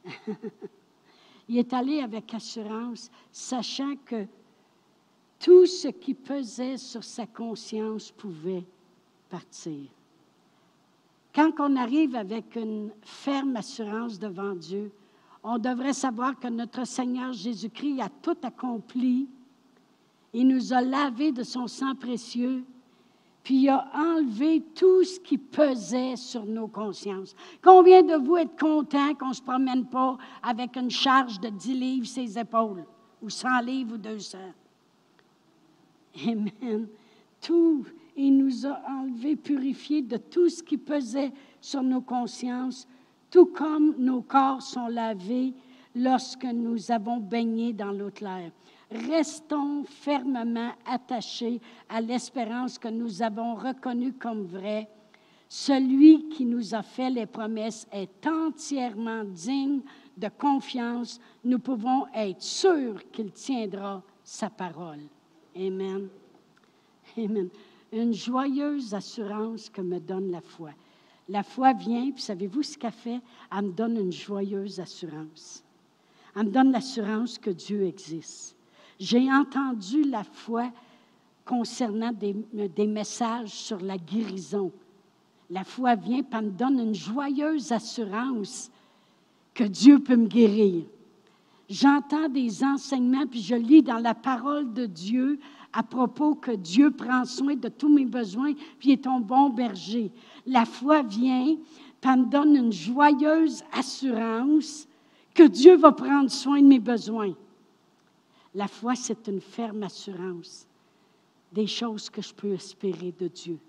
il 1.47 1.59
est 1.59 1.71
allé 1.71 1.99
avec 2.01 2.33
assurance, 2.33 3.11
sachant 3.31 3.95
que 4.03 4.25
tout 5.39 5.65
ce 5.65 5.89
qui 5.89 6.13
pesait 6.13 6.77
sur 6.77 7.03
sa 7.03 7.25
conscience 7.25 8.11
pouvait 8.11 8.65
partir. 9.29 9.87
Quand 11.33 11.51
on 11.59 11.75
arrive 11.75 12.15
avec 12.15 12.55
une 12.55 12.91
ferme 13.01 13.55
assurance 13.57 14.17
devant 14.17 14.55
Dieu, 14.55 14.91
on 15.43 15.59
devrait 15.59 15.93
savoir 15.93 16.39
que 16.39 16.47
notre 16.47 16.85
Seigneur 16.85 17.31
Jésus-Christ 17.31 18.01
a 18.01 18.09
tout 18.09 18.37
accompli. 18.43 19.27
Il 20.33 20.47
nous 20.47 20.73
a 20.73 20.81
lavé 20.81 21.31
de 21.31 21.43
son 21.43 21.67
sang 21.67 21.93
précieux, 21.95 22.63
puis 23.43 23.63
il 23.63 23.69
a 23.69 23.87
enlevé 23.95 24.63
tout 24.75 25.03
ce 25.03 25.19
qui 25.19 25.37
pesait 25.37 26.15
sur 26.15 26.45
nos 26.45 26.67
consciences. 26.67 27.35
Combien 27.63 28.01
de 28.01 28.15
vous 28.15 28.37
êtes 28.37 28.59
contents 28.59 29.13
qu'on 29.13 29.29
ne 29.29 29.33
se 29.33 29.41
promène 29.41 29.85
pas 29.85 30.17
avec 30.41 30.75
une 30.75 30.91
charge 30.91 31.39
de 31.39 31.49
10 31.49 31.73
livres 31.75 32.07
ses 32.07 32.37
épaules, 32.37 32.83
ou 33.21 33.29
100 33.29 33.61
livres 33.61 33.93
ou 33.93 33.97
200? 33.97 34.37
Amen. 36.25 36.87
Tout, 37.41 37.85
il 38.15 38.37
nous 38.37 38.65
a 38.65 38.81
enlevé, 38.89 39.35
purifié 39.35 40.01
de 40.01 40.17
tout 40.17 40.49
ce 40.49 40.63
qui 40.63 40.77
pesait 40.77 41.31
sur 41.61 41.83
nos 41.83 42.01
consciences, 42.01 42.87
tout 43.29 43.47
comme 43.47 43.95
nos 43.97 44.21
corps 44.21 44.61
sont 44.61 44.87
lavés 44.87 45.53
lorsque 45.95 46.45
nous 46.45 46.91
avons 46.91 47.17
baigné 47.17 47.73
dans 47.73 47.91
l'eau 47.91 48.11
claire. 48.11 48.51
Restons 48.89 49.83
fermement 49.83 50.71
attachés 50.85 51.59
à 51.89 51.99
l'espérance 51.99 52.79
que 52.79 52.87
nous 52.87 53.21
avons 53.21 53.55
reconnue 53.55 54.13
comme 54.13 54.45
vraie. 54.45 54.87
Celui 55.49 56.29
qui 56.29 56.45
nous 56.45 56.73
a 56.73 56.81
fait 56.81 57.09
les 57.09 57.25
promesses 57.25 57.87
est 57.91 58.25
entièrement 58.25 59.23
digne 59.23 59.81
de 60.15 60.29
confiance. 60.29 61.19
Nous 61.43 61.59
pouvons 61.59 62.05
être 62.13 62.41
sûrs 62.41 63.09
qu'il 63.11 63.31
tiendra 63.31 64.01
sa 64.23 64.49
parole. 64.49 65.01
Amen. 65.57 66.09
Amen. 67.17 67.49
Une 67.91 68.13
joyeuse 68.13 68.93
assurance 68.93 69.69
que 69.69 69.81
me 69.81 69.99
donne 69.99 70.31
la 70.31 70.41
foi. 70.41 70.71
La 71.29 71.43
foi 71.43 71.73
vient, 71.73 72.11
puis 72.11 72.21
savez-vous 72.21 72.63
ce 72.63 72.77
qu'elle 72.77 72.91
fait? 72.91 73.21
Elle 73.51 73.65
me 73.65 73.71
donne 73.71 73.97
une 73.97 74.11
joyeuse 74.11 74.79
assurance. 74.79 75.63
Elle 76.35 76.45
me 76.45 76.51
donne 76.51 76.71
l'assurance 76.71 77.37
que 77.37 77.49
Dieu 77.49 77.85
existe. 77.85 78.55
J'ai 78.99 79.31
entendu 79.31 80.03
la 80.03 80.23
foi 80.23 80.71
concernant 81.45 82.11
des, 82.11 82.35
des, 82.53 82.87
messages 82.87 83.49
sur 83.49 83.79
la 83.79 83.97
guérison. 83.97 84.71
La 85.49 85.63
foi 85.63 85.95
vient, 85.95 86.21
puis 86.21 86.39
elle 86.39 86.45
me 86.45 86.51
donne 86.51 86.79
une 86.79 86.95
joyeuse 86.95 87.71
assurance 87.71 88.69
que 89.53 89.63
Dieu 89.63 89.99
peut 89.99 90.15
me 90.15 90.27
guérir. 90.27 90.83
J'entends 91.69 92.29
des 92.29 92.63
enseignements, 92.63 93.27
puis 93.27 93.41
je 93.41 93.55
lis 93.55 93.83
dans 93.83 93.97
la 93.97 94.15
parole 94.15 94.73
de 94.73 94.85
Dieu 94.85 95.39
à 95.73 95.83
propos 95.83 96.35
que 96.35 96.51
Dieu 96.51 96.91
prend 96.91 97.25
soin 97.25 97.55
de 97.55 97.67
tous 97.67 97.89
mes 97.89 98.05
besoins, 98.05 98.53
puis 98.79 98.91
est 98.91 99.03
ton 99.03 99.19
bon 99.19 99.49
berger. 99.49 100.11
La 100.45 100.65
foi 100.65 101.03
vient, 101.03 101.57
puis 101.99 102.11
elle 102.11 102.21
me 102.21 102.25
donne 102.25 102.55
une 102.55 102.71
joyeuse 102.71 103.63
assurance 103.73 104.87
que 105.33 105.43
Dieu 105.43 105.75
va 105.75 105.91
prendre 105.91 106.31
soin 106.31 106.61
de 106.61 106.67
mes 106.67 106.79
besoins. 106.79 107.33
La 108.55 108.67
foi, 108.67 108.95
c'est 108.95 109.27
une 109.27 109.41
ferme 109.41 109.83
assurance 109.83 110.65
des 111.51 111.67
choses 111.67 112.09
que 112.09 112.21
je 112.21 112.33
peux 112.33 112.53
espérer 112.53 113.13
de 113.19 113.27
Dieu. 113.27 113.59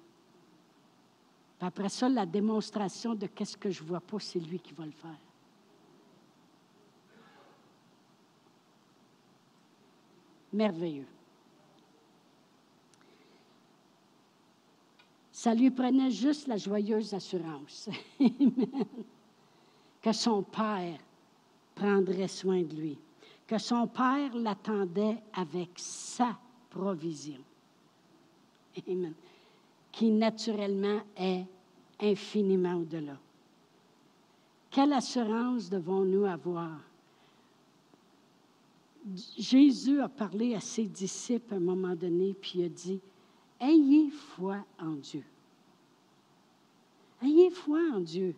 Puis 1.59 1.67
après 1.67 1.89
ça, 1.89 2.09
la 2.09 2.27
démonstration 2.27 3.15
de 3.15 3.27
qu'est-ce 3.27 3.57
que 3.57 3.71
je 3.71 3.83
ne 3.83 3.89
vois 3.89 4.01
pas, 4.01 4.19
c'est 4.21 4.39
lui 4.39 4.61
qui 4.61 4.73
va 4.73 4.87
le 4.87 4.93
faire. 4.93 5.19
Merveilleux. 10.59 11.07
Ça 15.31 15.55
lui 15.55 15.71
prenait 15.71 16.11
juste 16.11 16.49
la 16.49 16.57
joyeuse 16.57 17.15
assurance 17.15 17.89
que 20.03 20.13
son 20.13 20.43
Père 20.43 20.99
prendrait 21.77 22.27
soin 22.27 22.63
de 22.63 22.75
lui, 22.75 22.99
que 23.47 23.57
son 23.57 23.87
Père 23.87 24.35
l'attendait 24.35 25.19
avec 25.33 25.71
sa 25.77 26.37
provision. 26.71 27.39
Amen. 28.89 29.15
Qui 29.93 30.11
naturellement 30.11 31.03
est 31.17 31.47
infiniment 32.01 32.75
au-delà. 32.75 33.17
Quelle 34.73 34.93
assurance 34.93 35.71
devons-nous 35.71 36.25
avoir? 36.25 36.81
Jésus 39.39 40.01
a 40.01 40.09
parlé 40.09 40.55
à 40.55 40.61
ses 40.61 40.87
disciples 40.87 41.55
à 41.55 41.57
un 41.57 41.61
moment 41.61 41.95
donné, 41.95 42.35
puis 42.35 42.53
il 42.57 42.65
a 42.65 42.69
dit, 42.69 43.01
Ayez 43.61 44.11
foi 44.11 44.65
en 44.79 44.93
Dieu. 44.93 45.25
Ayez 47.23 47.51
foi 47.51 47.81
en 47.93 48.01
Dieu. 48.01 48.35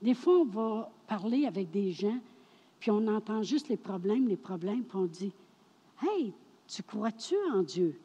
Des 0.00 0.14
fois, 0.14 0.38
on 0.38 0.44
va 0.44 0.90
parler 1.06 1.46
avec 1.46 1.70
des 1.70 1.92
gens, 1.92 2.18
puis 2.80 2.90
on 2.90 3.06
entend 3.06 3.42
juste 3.42 3.68
les 3.68 3.76
problèmes, 3.76 4.28
les 4.28 4.36
problèmes, 4.36 4.82
puis 4.82 4.98
on 4.98 5.06
dit 5.06 5.32
Hey, 6.02 6.32
tu 6.66 6.82
crois-tu 6.82 7.36
en 7.52 7.62
Dieu? 7.62 7.98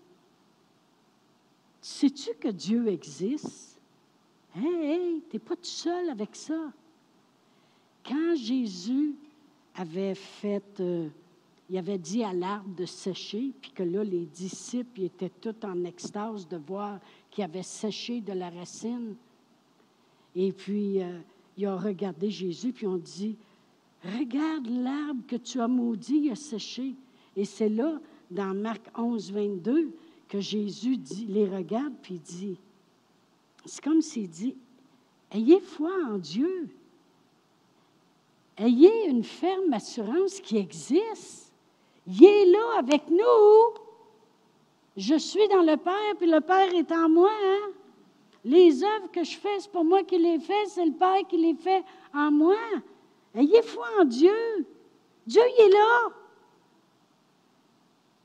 Sais-tu 1.81 2.33
que 2.39 2.49
Dieu 2.49 2.87
existe? 2.87 3.79
Hey, 4.55 4.65
hey, 4.65 5.23
tu 5.29 5.35
n'es 5.35 5.39
pas 5.39 5.55
tout 5.55 5.63
seul 5.63 6.09
avec 6.09 6.35
ça. 6.35 6.71
Quand 8.05 8.35
Jésus 8.35 9.15
avait 9.75 10.15
fait. 10.15 10.79
Euh, 10.79 11.09
il 11.69 11.77
avait 11.77 11.97
dit 11.97 12.23
à 12.23 12.33
l'arbre 12.33 12.73
de 12.75 12.85
sécher, 12.85 13.53
puis 13.61 13.71
que 13.71 13.83
là, 13.83 14.03
les 14.03 14.25
disciples 14.25 15.01
étaient 15.01 15.31
tous 15.41 15.65
en 15.65 15.83
extase 15.83 16.47
de 16.47 16.57
voir 16.57 16.99
qu'il 17.29 17.43
avait 17.43 17.63
séché 17.63 18.21
de 18.21 18.33
la 18.33 18.49
racine. 18.49 19.15
Et 20.35 20.53
puis, 20.53 21.01
euh, 21.01 21.19
ils 21.57 21.67
ont 21.67 21.77
regardé 21.77 22.29
Jésus, 22.29 22.71
puis 22.71 22.87
ont 22.87 22.97
dit, 22.97 23.35
regarde 24.03 24.67
l'arbre 24.67 25.25
que 25.27 25.35
tu 25.35 25.59
as 25.59 25.67
maudit, 25.67 26.21
il 26.25 26.31
a 26.31 26.35
séché. 26.35 26.95
Et 27.35 27.43
c'est 27.43 27.69
là, 27.69 27.99
dans 28.31 28.55
Marc 28.55 28.81
11, 28.97 29.31
22, 29.31 29.91
que 30.29 30.39
Jésus 30.39 30.97
les 31.27 31.47
regarde, 31.47 31.93
puis 32.01 32.19
dit, 32.19 32.57
c'est 33.65 33.83
comme 33.83 34.01
s'il 34.01 34.29
dit, 34.29 34.55
ayez 35.31 35.59
foi 35.59 35.91
en 36.09 36.17
Dieu. 36.17 36.69
Ayez 38.57 39.07
une 39.07 39.23
ferme 39.23 39.73
assurance 39.73 40.39
qui 40.39 40.57
existe. 40.57 41.46
Il 42.07 42.23
est 42.23 42.45
là 42.45 42.79
avec 42.79 43.09
nous. 43.09 43.81
Je 44.95 45.15
suis 45.15 45.47
dans 45.49 45.61
le 45.61 45.77
Père, 45.77 46.15
puis 46.17 46.29
le 46.29 46.41
Père 46.41 46.73
est 46.73 46.91
en 46.91 47.09
moi. 47.09 47.29
Hein? 47.29 47.71
Les 48.45 48.83
œuvres 48.83 49.11
que 49.11 49.23
je 49.23 49.37
fais, 49.37 49.59
c'est 49.59 49.71
pas 49.71 49.83
moi 49.83 50.03
qui 50.03 50.17
les 50.17 50.39
fais, 50.39 50.65
c'est 50.67 50.85
le 50.85 50.93
Père 50.93 51.27
qui 51.27 51.37
les 51.37 51.53
fait 51.53 51.83
en 52.13 52.31
moi. 52.31 52.55
Ayez 53.35 53.61
foi 53.61 53.85
en 53.99 54.05
Dieu. 54.05 54.65
Dieu, 55.25 55.41
il 55.57 55.65
est 55.65 55.69
là. 55.69 56.09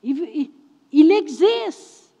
Il, 0.01 0.19
il, 0.33 0.51
il 0.91 1.11
existe. 1.11 2.13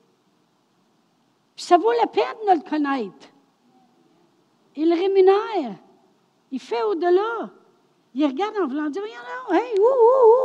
Puis 1.55 1.65
ça 1.65 1.77
vaut 1.77 1.91
la 1.93 2.07
peine 2.07 2.23
de 2.47 2.55
le 2.55 2.69
connaître. 2.69 3.29
Il 4.75 4.93
rémunère. 4.93 5.75
Il 6.51 6.59
fait 6.59 6.83
au-delà. 6.83 7.49
Il 8.15 8.25
regarde 8.25 8.55
en 8.61 8.67
voulant 8.67 8.89
dire, 8.89 9.01
non, 9.01 9.55
hey, 9.55 9.79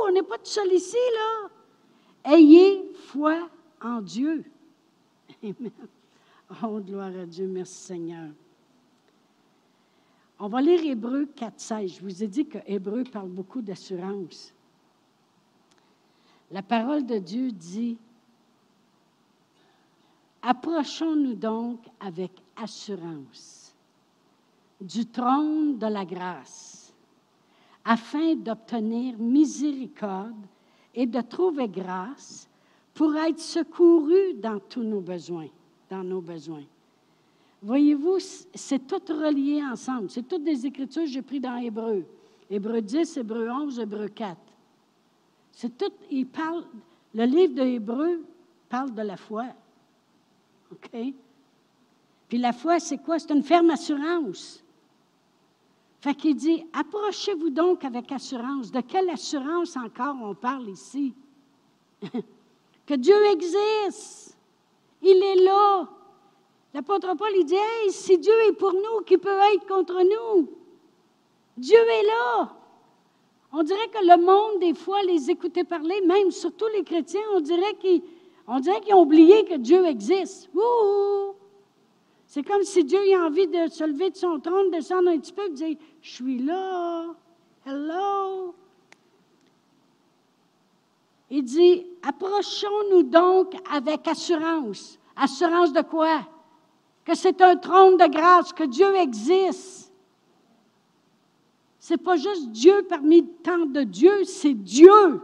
on 0.06 0.12
n'est 0.12 0.22
pas 0.22 0.38
tout 0.38 0.46
seul 0.46 0.72
ici, 0.72 0.96
là. 1.14 1.50
Ayez 2.32 2.90
foi 2.94 3.48
en 3.82 4.00
Dieu. 4.00 4.44
Amen. 5.42 5.70
Oh, 6.62 6.80
gloire 6.80 7.14
à 7.14 7.26
Dieu, 7.26 7.46
merci 7.46 7.74
Seigneur. 7.74 8.30
On 10.40 10.48
va 10.48 10.60
lire 10.62 10.84
Hébreu 10.84 11.26
4, 11.26 11.54
16. 11.60 11.96
Je 11.96 12.00
vous 12.00 12.22
ai 12.22 12.26
dit 12.26 12.46
que 12.46 12.58
Hébreu 12.66 13.04
parle 13.04 13.28
beaucoup 13.28 13.60
d'assurance. 13.60 14.54
La 16.50 16.62
parole 16.62 17.04
de 17.04 17.18
Dieu 17.18 17.50
dit 17.50 17.98
Approchons-nous 20.40 21.34
donc 21.34 21.80
avec 22.00 22.30
assurance 22.56 23.74
du 24.80 25.04
trône 25.06 25.76
de 25.76 25.86
la 25.86 26.04
grâce, 26.04 26.77
afin 27.88 28.34
d'obtenir 28.34 29.18
miséricorde 29.18 30.44
et 30.94 31.06
de 31.06 31.22
trouver 31.22 31.68
grâce 31.68 32.46
pour 32.92 33.16
être 33.16 33.40
secourus 33.40 34.34
dans 34.34 34.60
tous 34.60 34.82
nos 34.82 35.00
besoins, 35.00 35.48
dans 35.88 36.04
nos 36.04 36.20
besoins. 36.20 36.64
Voyez-vous, 37.62 38.18
c'est 38.54 38.86
tout 38.86 39.00
relié 39.08 39.62
ensemble. 39.64 40.10
C'est 40.10 40.28
toutes 40.28 40.44
des 40.44 40.66
écritures 40.66 41.04
que 41.04 41.08
j'ai 41.08 41.22
prises 41.22 41.40
dans 41.40 41.56
Hébreu. 41.56 42.04
Hébreu 42.50 42.82
10, 42.82 43.16
Hébreu 43.16 43.48
11, 43.48 43.80
Hébreu 43.80 44.08
4. 44.08 44.36
C'est 45.52 45.78
tout, 45.78 45.92
il 46.10 46.26
parle, 46.26 46.64
le 47.14 47.24
livre 47.24 47.54
de 47.54 47.62
Hébreu 47.62 48.22
parle 48.68 48.92
de 48.94 49.02
la 49.02 49.16
foi. 49.16 49.46
OK? 50.70 50.90
Puis 52.28 52.38
la 52.38 52.52
foi, 52.52 52.80
c'est 52.80 52.98
quoi? 52.98 53.18
C'est 53.18 53.32
une 53.32 53.42
ferme 53.42 53.70
assurance. 53.70 54.62
Fait 56.00 56.14
qu'il 56.14 56.36
dit, 56.36 56.64
approchez-vous 56.72 57.50
donc 57.50 57.84
avec 57.84 58.12
assurance. 58.12 58.70
De 58.70 58.80
quelle 58.80 59.10
assurance 59.10 59.76
encore 59.76 60.16
on 60.22 60.34
parle 60.34 60.68
ici? 60.68 61.14
que 62.86 62.94
Dieu 62.94 63.16
existe. 63.32 64.36
Il 65.02 65.22
est 65.22 65.44
là. 65.44 65.88
L'apôtre 66.74 67.16
Paul, 67.16 67.30
il 67.36 67.44
dit, 67.44 67.56
si 67.90 68.18
Dieu 68.18 68.34
est 68.48 68.52
pour 68.52 68.72
nous, 68.72 69.02
qui 69.04 69.18
peut 69.18 69.38
être 69.54 69.66
contre 69.66 70.02
nous? 70.02 70.48
Dieu 71.56 71.78
est 71.78 72.06
là. 72.06 72.54
On 73.52 73.62
dirait 73.62 73.88
que 73.88 74.04
le 74.04 74.22
monde, 74.24 74.60
des 74.60 74.74
fois, 74.74 75.02
les 75.02 75.30
écoutait 75.30 75.64
parler, 75.64 76.00
même 76.02 76.30
surtout 76.30 76.66
les 76.74 76.84
chrétiens, 76.84 77.22
on 77.34 77.40
dirait 77.40 77.74
qu'ils, 77.80 78.02
ont 78.46 79.00
oublié 79.00 79.44
que 79.44 79.56
Dieu 79.56 79.86
existe. 79.86 80.50
C'est 82.28 82.42
comme 82.42 82.62
si 82.62 82.84
Dieu 82.84 83.00
a 83.16 83.26
envie 83.26 83.48
de 83.48 83.68
se 83.68 83.82
lever 83.82 84.10
de 84.10 84.16
son 84.16 84.38
trône, 84.38 84.70
descendre 84.70 85.08
un 85.08 85.18
petit 85.18 85.32
peu 85.32 85.46
et 85.46 85.50
dire 85.50 85.76
Je 86.00 86.10
suis 86.10 86.38
là. 86.38 87.06
Hello. 87.66 88.54
Il 91.30 91.42
dit 91.42 91.86
Approchons-nous 92.06 93.02
donc 93.02 93.54
avec 93.72 94.06
assurance. 94.06 95.00
Assurance 95.16 95.72
de 95.72 95.82
quoi? 95.82 96.20
que 97.08 97.14
c'est 97.14 97.40
un 97.40 97.56
trône 97.56 97.96
de 97.96 98.06
grâce, 98.06 98.52
que 98.52 98.64
Dieu 98.64 98.94
existe. 98.96 99.90
Ce 101.80 101.94
n'est 101.94 101.98
pas 101.98 102.16
juste 102.16 102.50
Dieu 102.50 102.84
parmi 102.86 103.26
tant 103.42 103.64
de 103.64 103.82
dieux, 103.82 104.24
c'est 104.24 104.52
Dieu, 104.52 105.22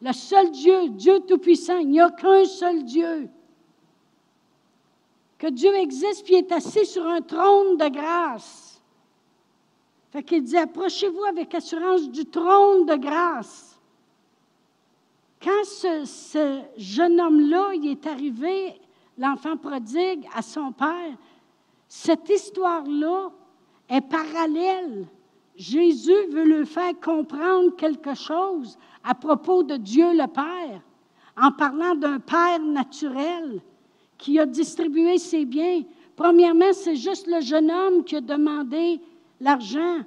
le 0.00 0.12
seul 0.12 0.52
Dieu, 0.52 0.90
Dieu 0.90 1.18
Tout-Puissant. 1.26 1.78
Il 1.78 1.88
n'y 1.88 2.00
a 2.00 2.10
qu'un 2.10 2.44
seul 2.44 2.84
Dieu. 2.84 3.28
Que 5.38 5.46
Dieu 5.46 5.74
existe 5.76 6.24
puis 6.24 6.34
est 6.34 6.50
assis 6.50 6.84
sur 6.84 7.06
un 7.06 7.20
trône 7.20 7.76
de 7.76 7.88
grâce. 7.88 8.82
Fait 10.10 10.22
qu'il 10.22 10.42
dit 10.42 10.56
approchez-vous 10.56 11.24
avec 11.24 11.54
assurance 11.54 12.10
du 12.10 12.24
trône 12.26 12.86
de 12.86 12.96
grâce. 12.96 13.78
Quand 15.40 15.64
ce, 15.64 16.62
jeune 16.76 17.20
homme-là 17.20 17.70
est 17.84 18.06
arrivé 18.06 18.80
l'enfant 19.16 19.56
prodigue 19.56 20.26
à 20.34 20.42
son 20.42 20.72
père, 20.72 21.16
cette 21.86 22.28
histoire-là 22.28 23.30
est 23.88 24.00
parallèle. 24.00 25.06
Jésus 25.54 26.26
veut 26.30 26.44
lui 26.44 26.66
faire 26.66 26.98
comprendre 27.00 27.76
quelque 27.76 28.14
chose 28.14 28.76
à 29.04 29.14
propos 29.14 29.62
de 29.62 29.76
Dieu 29.76 30.12
le 30.12 30.26
Père, 30.26 30.80
en 31.40 31.52
parlant 31.52 31.94
d'un 31.94 32.18
Père 32.18 32.60
naturel 32.60 33.60
qui 34.18 34.38
a 34.38 34.44
distribué 34.44 35.16
ses 35.18 35.44
biens. 35.44 35.82
Premièrement, 36.16 36.72
c'est 36.72 36.96
juste 36.96 37.26
le 37.28 37.40
jeune 37.40 37.70
homme 37.70 38.04
qui 38.04 38.16
a 38.16 38.20
demandé 38.20 39.00
l'argent. 39.40 40.00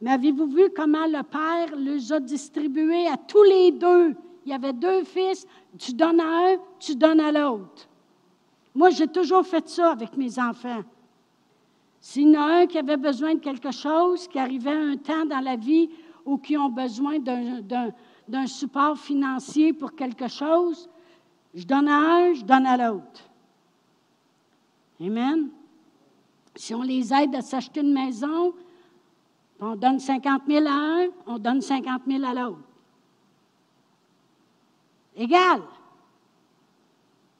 Mais 0.00 0.10
avez-vous 0.10 0.46
vu 0.46 0.70
comment 0.74 1.06
le 1.06 1.22
Père 1.22 1.76
les 1.76 2.12
a 2.12 2.18
distribués 2.18 3.06
à 3.06 3.16
tous 3.16 3.42
les 3.44 3.70
deux? 3.70 4.14
Il 4.44 4.50
y 4.50 4.54
avait 4.54 4.72
deux 4.72 5.04
fils, 5.04 5.46
tu 5.78 5.92
donnes 5.92 6.20
à 6.20 6.24
un, 6.24 6.56
tu 6.80 6.96
donnes 6.96 7.20
à 7.20 7.30
l'autre. 7.30 7.86
Moi, 8.74 8.90
j'ai 8.90 9.06
toujours 9.06 9.46
fait 9.46 9.68
ça 9.68 9.92
avec 9.92 10.16
mes 10.16 10.38
enfants. 10.38 10.82
S'il 12.00 12.30
y 12.30 12.36
en 12.36 12.42
a 12.42 12.62
un 12.62 12.66
qui 12.66 12.78
avait 12.78 12.96
besoin 12.96 13.34
de 13.34 13.38
quelque 13.38 13.70
chose, 13.70 14.26
qui 14.26 14.38
arrivait 14.38 14.72
à 14.72 14.80
un 14.80 14.96
temps 14.96 15.24
dans 15.24 15.38
la 15.38 15.54
vie 15.54 15.88
ou 16.24 16.36
qui 16.38 16.56
ont 16.56 16.70
besoin 16.70 17.18
d'un 17.20 18.46
support 18.46 18.98
financier 18.98 19.72
pour 19.72 19.94
quelque 19.94 20.26
chose, 20.26 20.88
je 21.54 21.64
donne 21.64 21.86
à 21.86 21.98
un, 21.98 22.32
je 22.32 22.42
donne 22.42 22.66
à 22.66 22.76
l'autre. 22.76 23.30
Amen. 25.02 25.50
Si 26.54 26.74
on 26.74 26.82
les 26.82 27.12
aide 27.12 27.34
à 27.34 27.42
s'acheter 27.42 27.80
une 27.80 27.92
maison, 27.92 28.54
on 29.58 29.74
donne 29.74 29.98
50 29.98 30.42
000 30.46 30.66
à 30.66 30.70
un, 30.70 31.08
on 31.26 31.38
donne 31.38 31.60
50 31.60 32.02
000 32.06 32.24
à 32.24 32.34
l'autre. 32.34 32.60
Égal. 35.16 35.62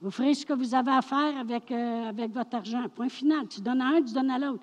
Vous 0.00 0.10
ferez 0.10 0.34
ce 0.34 0.44
que 0.44 0.52
vous 0.52 0.74
avez 0.74 0.90
à 0.90 1.02
faire 1.02 1.38
avec, 1.38 1.70
euh, 1.70 2.08
avec 2.08 2.32
votre 2.32 2.56
argent. 2.56 2.88
Point 2.88 3.08
final. 3.08 3.46
Tu 3.46 3.60
donnes 3.60 3.80
à 3.80 3.86
un, 3.86 4.02
tu 4.02 4.12
donnes 4.12 4.30
à 4.30 4.38
l'autre. 4.38 4.62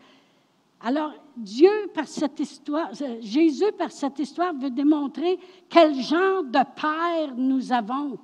Alors, 0.81 1.13
Dieu, 1.35 1.89
par 1.93 2.07
cette 2.07 2.39
histoire, 2.39 2.89
euh, 3.01 3.17
Jésus, 3.21 3.71
par 3.77 3.91
cette 3.91 4.19
histoire, 4.19 4.53
veut 4.53 4.69
démontrer 4.69 5.39
quel 5.69 5.95
genre 5.95 6.43
de 6.43 6.59
père 6.75 7.33
nous 7.35 7.71
avons. 7.71 8.17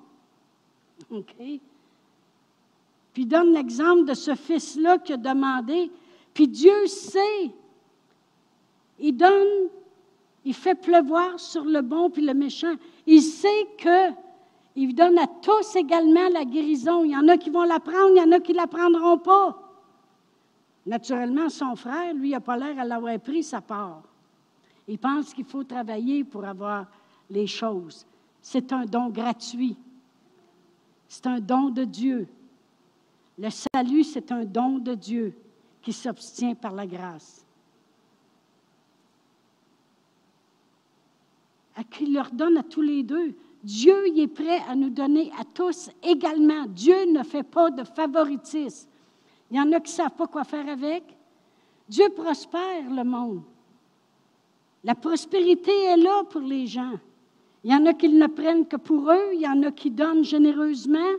OK? 1.09 1.35
Puis 3.15 3.25
donne 3.25 3.53
l'exemple 3.53 4.03
de 4.03 4.13
ce 4.13 4.35
fils-là 4.35 4.97
qui 4.97 5.13
a 5.13 5.17
demandé. 5.17 5.89
Puis 6.33 6.49
Dieu 6.49 6.85
sait. 6.85 7.49
Il 8.99 9.13
donne, 9.13 9.69
il 10.43 10.53
fait 10.53 10.75
pleuvoir 10.75 11.39
sur 11.39 11.63
le 11.63 11.81
bon 11.81 12.09
puis 12.09 12.25
le 12.25 12.33
méchant. 12.33 12.75
Il 13.07 13.21
sait 13.21 13.67
que 13.77 14.11
il 14.75 14.93
donne 14.93 15.17
à 15.17 15.27
tous 15.27 15.77
également 15.77 16.27
la 16.27 16.43
guérison. 16.43 17.05
Il 17.05 17.11
y 17.11 17.15
en 17.15 17.29
a 17.29 17.37
qui 17.37 17.49
vont 17.49 17.63
la 17.63 17.79
prendre, 17.79 18.11
il 18.11 18.17
y 18.17 18.21
en 18.21 18.33
a 18.33 18.41
qui 18.41 18.51
ne 18.51 18.57
la 18.57 18.67
prendront 18.67 19.17
pas. 19.17 19.61
Naturellement, 20.85 21.47
son 21.47 21.77
frère, 21.77 22.13
lui, 22.13 22.31
n'a 22.31 22.41
pas 22.41 22.57
l'air 22.57 22.77
à 22.77 22.83
l'avoir 22.83 23.17
pris 23.19 23.43
sa 23.43 23.61
part. 23.61 24.03
Il 24.89 24.99
pense 24.99 25.33
qu'il 25.33 25.45
faut 25.45 25.63
travailler 25.63 26.25
pour 26.25 26.43
avoir 26.43 26.85
les 27.29 27.47
choses. 27.47 28.05
C'est 28.41 28.73
un 28.73 28.83
don 28.83 29.07
gratuit. 29.07 29.77
C'est 31.07 31.25
un 31.27 31.39
don 31.39 31.69
de 31.69 31.85
Dieu. 31.85 32.27
Le 33.37 33.49
salut, 33.49 34.03
c'est 34.03 34.31
un 34.31 34.45
don 34.45 34.77
de 34.77 34.95
Dieu 34.95 35.33
qui 35.81 35.91
s'obtient 35.91 36.55
par 36.55 36.73
la 36.73 36.87
grâce. 36.87 37.45
À 41.75 41.83
qui 41.83 42.05
leur 42.07 42.31
donne 42.31 42.57
à 42.57 42.63
tous 42.63 42.81
les 42.81 43.03
deux. 43.03 43.35
Dieu 43.61 44.07
y 44.09 44.21
est 44.21 44.27
prêt 44.27 44.61
à 44.69 44.75
nous 44.75 44.89
donner 44.89 45.31
à 45.37 45.43
tous 45.43 45.89
également. 46.01 46.65
Dieu 46.67 47.11
ne 47.11 47.23
fait 47.23 47.43
pas 47.43 47.71
de 47.71 47.83
favoritisme. 47.83 48.87
Il 49.51 49.57
y 49.57 49.59
en 49.59 49.71
a 49.73 49.79
qui 49.79 49.91
ne 49.91 49.95
savent 49.95 50.15
pas 50.15 50.27
quoi 50.27 50.43
faire 50.43 50.67
avec. 50.69 51.03
Dieu 51.89 52.09
prospère 52.09 52.89
le 52.89 53.03
monde. 53.03 53.41
La 54.83 54.95
prospérité 54.95 55.71
est 55.71 55.97
là 55.97 56.23
pour 56.29 56.41
les 56.41 56.67
gens. 56.67 56.93
Il 57.63 57.71
y 57.71 57.75
en 57.75 57.85
a 57.87 57.93
qui 57.93 58.07
ne 58.07 58.27
prennent 58.27 58.67
que 58.67 58.77
pour 58.77 59.11
eux, 59.11 59.33
il 59.33 59.41
y 59.41 59.47
en 59.47 59.63
a 59.63 59.71
qui 59.71 59.89
donnent 59.89 60.23
généreusement, 60.23 61.11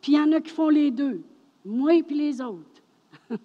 puis 0.00 0.12
il 0.12 0.16
y 0.16 0.20
en 0.20 0.32
a 0.32 0.40
qui 0.40 0.50
font 0.50 0.68
les 0.68 0.90
deux, 0.90 1.22
moi 1.64 1.94
et 1.94 2.02
puis 2.02 2.16
les 2.16 2.40
autres. 2.40 2.82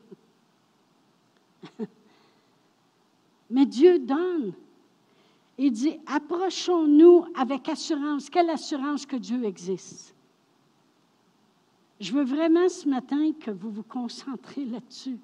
Mais 3.49 3.65
Dieu 3.65 3.99
donne. 3.99 4.53
Il 5.58 5.71
dit, 5.71 5.97
approchons-nous 6.06 7.25
avec 7.36 7.67
assurance. 7.69 8.30
Quelle 8.30 8.49
assurance 8.49 9.06
que 9.06 9.15
Dieu 9.15 9.43
existe? 9.43 10.13
Je 11.99 12.13
veux 12.13 12.25
vraiment 12.25 12.69
ce 12.69 12.88
matin 12.88 13.32
que 13.39 13.49
vous 13.49 13.71
vous 13.71 13.84
concentrez 13.84 14.65
là-dessus. 14.65 15.17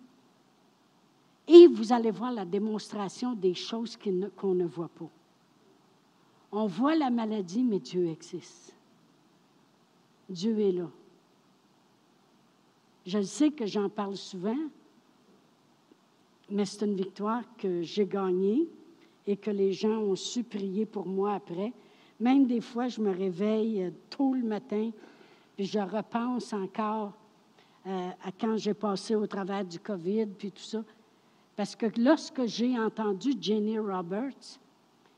Et 1.47 1.67
vous 1.67 1.93
allez 1.93 2.09
voir 2.09 2.31
la 2.31 2.45
démonstration 2.45 3.33
des 3.33 3.53
choses 3.53 3.97
qu'on 4.37 4.55
ne 4.55 4.65
voit 4.65 4.89
pas. 4.89 5.09
On 6.51 6.65
voit 6.65 6.95
la 6.95 7.09
maladie, 7.09 7.63
mais 7.63 7.79
Dieu 7.79 8.07
existe. 8.07 8.73
Dieu 10.29 10.57
est 10.59 10.71
là. 10.71 10.89
Je 13.05 13.21
sais 13.21 13.51
que 13.51 13.65
j'en 13.65 13.89
parle 13.89 14.15
souvent, 14.15 14.57
mais 16.49 16.65
c'est 16.65 16.85
une 16.85 16.95
victoire 16.95 17.43
que 17.57 17.81
j'ai 17.81 18.05
gagnée 18.05 18.67
et 19.27 19.35
que 19.35 19.51
les 19.51 19.73
gens 19.73 19.99
ont 19.99 20.15
su 20.15 20.43
prier 20.43 20.85
pour 20.85 21.05
moi 21.05 21.33
après. 21.33 21.73
Même 22.19 22.45
des 22.45 22.61
fois, 22.61 22.87
je 22.87 23.01
me 23.01 23.11
réveille 23.11 23.91
tôt 24.09 24.33
le 24.33 24.43
matin, 24.43 24.91
puis 25.55 25.65
je 25.65 25.79
repense 25.79 26.53
encore 26.53 27.13
euh, 27.85 28.09
à 28.23 28.31
quand 28.31 28.55
j'ai 28.57 28.73
passé 28.73 29.15
au 29.15 29.27
travers 29.27 29.65
du 29.65 29.79
COVID, 29.79 30.27
puis 30.37 30.51
tout 30.51 30.63
ça. 30.63 30.83
Parce 31.55 31.75
que 31.75 31.87
lorsque 31.97 32.45
j'ai 32.45 32.79
entendu 32.79 33.33
Jenny 33.39 33.77
Roberts, 33.77 34.59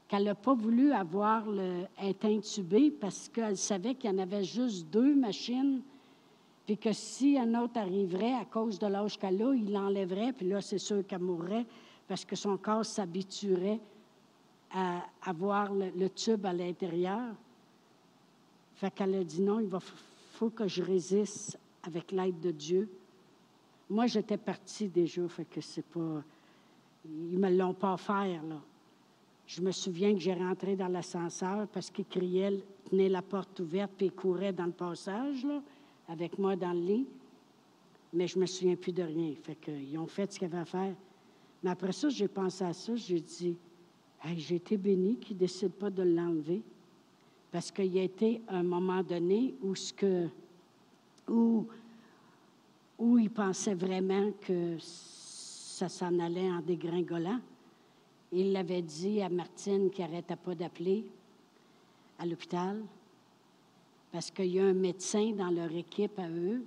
qu'elle 0.08 0.24
n'a 0.24 0.36
pas 0.36 0.54
voulu 0.54 0.92
avoir 0.92 1.50
le, 1.50 1.86
être 2.02 2.26
intubée 2.26 2.92
parce 2.92 3.30
qu'elle 3.30 3.58
savait 3.58 3.96
qu'il 3.96 4.10
y 4.10 4.14
en 4.14 4.18
avait 4.18 4.44
juste 4.44 4.88
deux 4.90 5.16
machines, 5.16 5.82
puis 6.66 6.78
que 6.78 6.92
si 6.94 7.38
un 7.38 7.54
autre 7.62 7.78
arriverait 7.78 8.34
à 8.34 8.46
cause 8.46 8.80
de 8.80 8.88
l'âge 8.88 9.20
qu'elle 9.20 9.42
a, 9.42 9.54
il 9.54 9.72
l'enlèverait, 9.72 10.34
puis 10.34 10.48
là, 10.48 10.62
c'est 10.62 10.80
sûr 10.80 11.06
qu'elle 11.06 11.20
mourrait 11.20 11.66
parce 12.08 12.26
que 12.26 12.36
son 12.36 12.58
corps 12.58 12.86
s'habituerait 12.86 13.80
à 14.72 15.04
avoir 15.24 15.72
le, 15.74 16.10
tube 16.10 16.46
à 16.46 16.54
l'intérieur. 16.54 17.34
Fait 18.76 18.92
qu'elle 18.92 19.16
a 19.16 19.24
dit 19.24 19.42
non, 19.42 19.60
il 19.60 19.68
va, 19.68 19.80
faut 20.34 20.50
que 20.50 20.68
je 20.68 20.82
résiste 20.82 21.58
avec 21.84 22.12
l'aide 22.12 22.40
de 22.40 22.52
Dieu. 22.52 22.90
Moi, 23.90 24.08
j'étais 24.08 24.38
partie 24.38 24.88
déjà, 24.88 25.28
fait 25.28 25.46
que 25.46 25.62
c'est 25.62 25.86
pas. 25.86 26.24
Ils 27.06 27.38
me 27.38 27.50
l'ont 27.56 27.76
pas 27.76 27.94
offert, 27.94 28.44
là. 28.44 28.60
Je 29.46 29.62
me 29.62 29.72
souviens 29.72 30.12
que 30.14 30.20
j'ai 30.20 30.34
rentré 30.34 30.76
dans 30.76 30.88
l'ascenseur 30.88 31.68
parce 31.68 31.92
qu'il 31.92 32.06
criait, 32.06 32.64
tenait 32.90 33.10
la 33.10 33.22
porte 33.22 33.60
ouverte, 33.60 33.92
puis 33.96 34.08
il 34.08 34.12
courait 34.12 34.52
dans 34.52 34.66
le 34.66 34.72
passage, 34.72 35.46
là, 35.46 35.62
avec 36.08 36.38
moi 36.38 36.56
dans 36.56 36.74
le 36.74 36.80
lit. 36.80 37.08
Mais 38.14 38.28
je 38.28 38.40
me 38.40 38.46
souviens 38.46 38.76
plus 38.76 38.94
de 38.94 39.04
rien. 39.04 39.34
Fait 39.44 39.56
qu'ils 39.56 39.98
ont 39.98 40.08
fait 40.08 40.32
ce 40.32 40.40
qu'ils 40.40 40.48
avaient 40.48 40.60
à 40.60 40.66
faire. 40.66 40.96
Mais 41.64 41.70
après 41.72 41.92
ça, 41.92 42.10
j'ai 42.10 42.28
pensé 42.28 42.64
à 42.64 42.74
ça, 42.74 42.96
j'ai 42.96 43.20
dit, 43.20 43.58
j'ai 44.38 44.56
été 44.56 44.78
béni 44.78 45.18
qu'ils 45.18 45.36
ne 45.36 45.42
décident 45.42 45.74
pas 45.78 45.90
de 45.90 46.04
l'enlever. 46.04 46.62
Parce 47.52 47.72
qu'il 47.72 47.94
y 47.94 48.00
a 48.00 48.04
été 48.04 48.42
un 48.48 48.64
moment 48.64 49.02
donné 49.02 49.56
où 49.62 49.76
ce 49.76 49.94
que 49.94 50.28
où, 51.28 51.66
où 52.98 53.18
il 53.18 53.30
pensait 53.30 53.74
vraiment 53.74 54.32
que 54.42 54.78
ça 54.80 55.90
s'en 55.90 56.20
allait 56.20 56.52
en 56.52 56.62
dégringolant. 56.62 57.40
Il 58.32 58.52
l'avait 58.52 58.82
dit 58.82 59.22
à 59.22 59.30
Martine 59.30 59.90
qui 59.90 60.02
n'arrêtait 60.02 60.36
pas 60.36 60.56
d'appeler 60.56 61.06
à 62.20 62.26
l'hôpital 62.26 62.82
parce 64.16 64.32
qu'il 64.32 64.46
y 64.46 64.62
a 64.62 64.64
un 64.64 64.74
médecin 64.74 65.34
dans 65.34 65.50
leur 65.50 65.76
équipe 65.76 66.18
à 66.20 66.30
eux. 66.30 66.64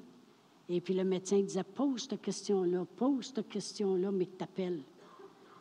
Et 0.69 0.83
puis 0.83 0.93
le 0.93 1.03
médecin 1.03 1.41
disait 1.41 1.65
Pose 1.65 2.07
cette 2.07 2.21
question-là, 2.21 2.85
pose 2.95 3.33
cette 3.35 3.49
question-là, 3.49 4.11
mais 4.11 4.27
t'appelle. 4.27 4.83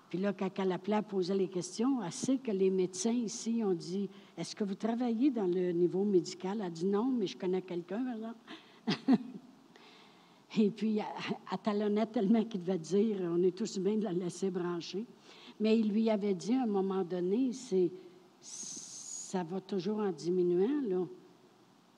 Puis 0.09 0.19
là, 0.19 0.33
quand 0.33 0.49
à 0.59 1.01
poser 1.01 1.33
les 1.33 1.47
questions, 1.47 2.03
elle 2.03 2.11
sait 2.11 2.39
que 2.39 2.51
les 2.51 2.69
médecins 2.69 3.13
ici 3.13 3.61
ont 3.63 3.73
dit 3.73 4.09
Est-ce 4.37 4.53
que 4.53 4.65
vous 4.65 4.75
travaillez 4.75 5.31
dans 5.31 5.47
le 5.47 5.71
niveau 5.71 6.03
médical? 6.03 6.57
Elle 6.59 6.67
a 6.67 6.69
dit 6.69 6.85
Non, 6.85 7.05
mais 7.05 7.25
je 7.25 7.37
connais 7.37 7.61
quelqu'un, 7.61 8.03
Et 10.59 10.69
puis, 10.69 10.97
elle 10.97 11.57
talonnait 11.59 12.07
tellement 12.07 12.43
qu'il 12.43 12.63
devait 12.63 12.79
dire 12.79 13.15
On 13.21 13.41
est 13.43 13.55
tous 13.55 13.79
bien 13.79 13.95
de 13.95 14.03
la 14.03 14.11
laisser 14.11 14.49
brancher. 14.51 15.05
Mais 15.61 15.79
il 15.79 15.93
lui 15.93 16.09
avait 16.09 16.33
dit 16.33 16.53
à 16.53 16.63
un 16.63 16.67
moment 16.67 17.05
donné 17.05 17.53
c'est, 17.53 17.89
Ça 18.41 19.41
va 19.45 19.61
toujours 19.61 19.99
en 19.99 20.11
diminuant, 20.11 20.81
là. 20.85 21.07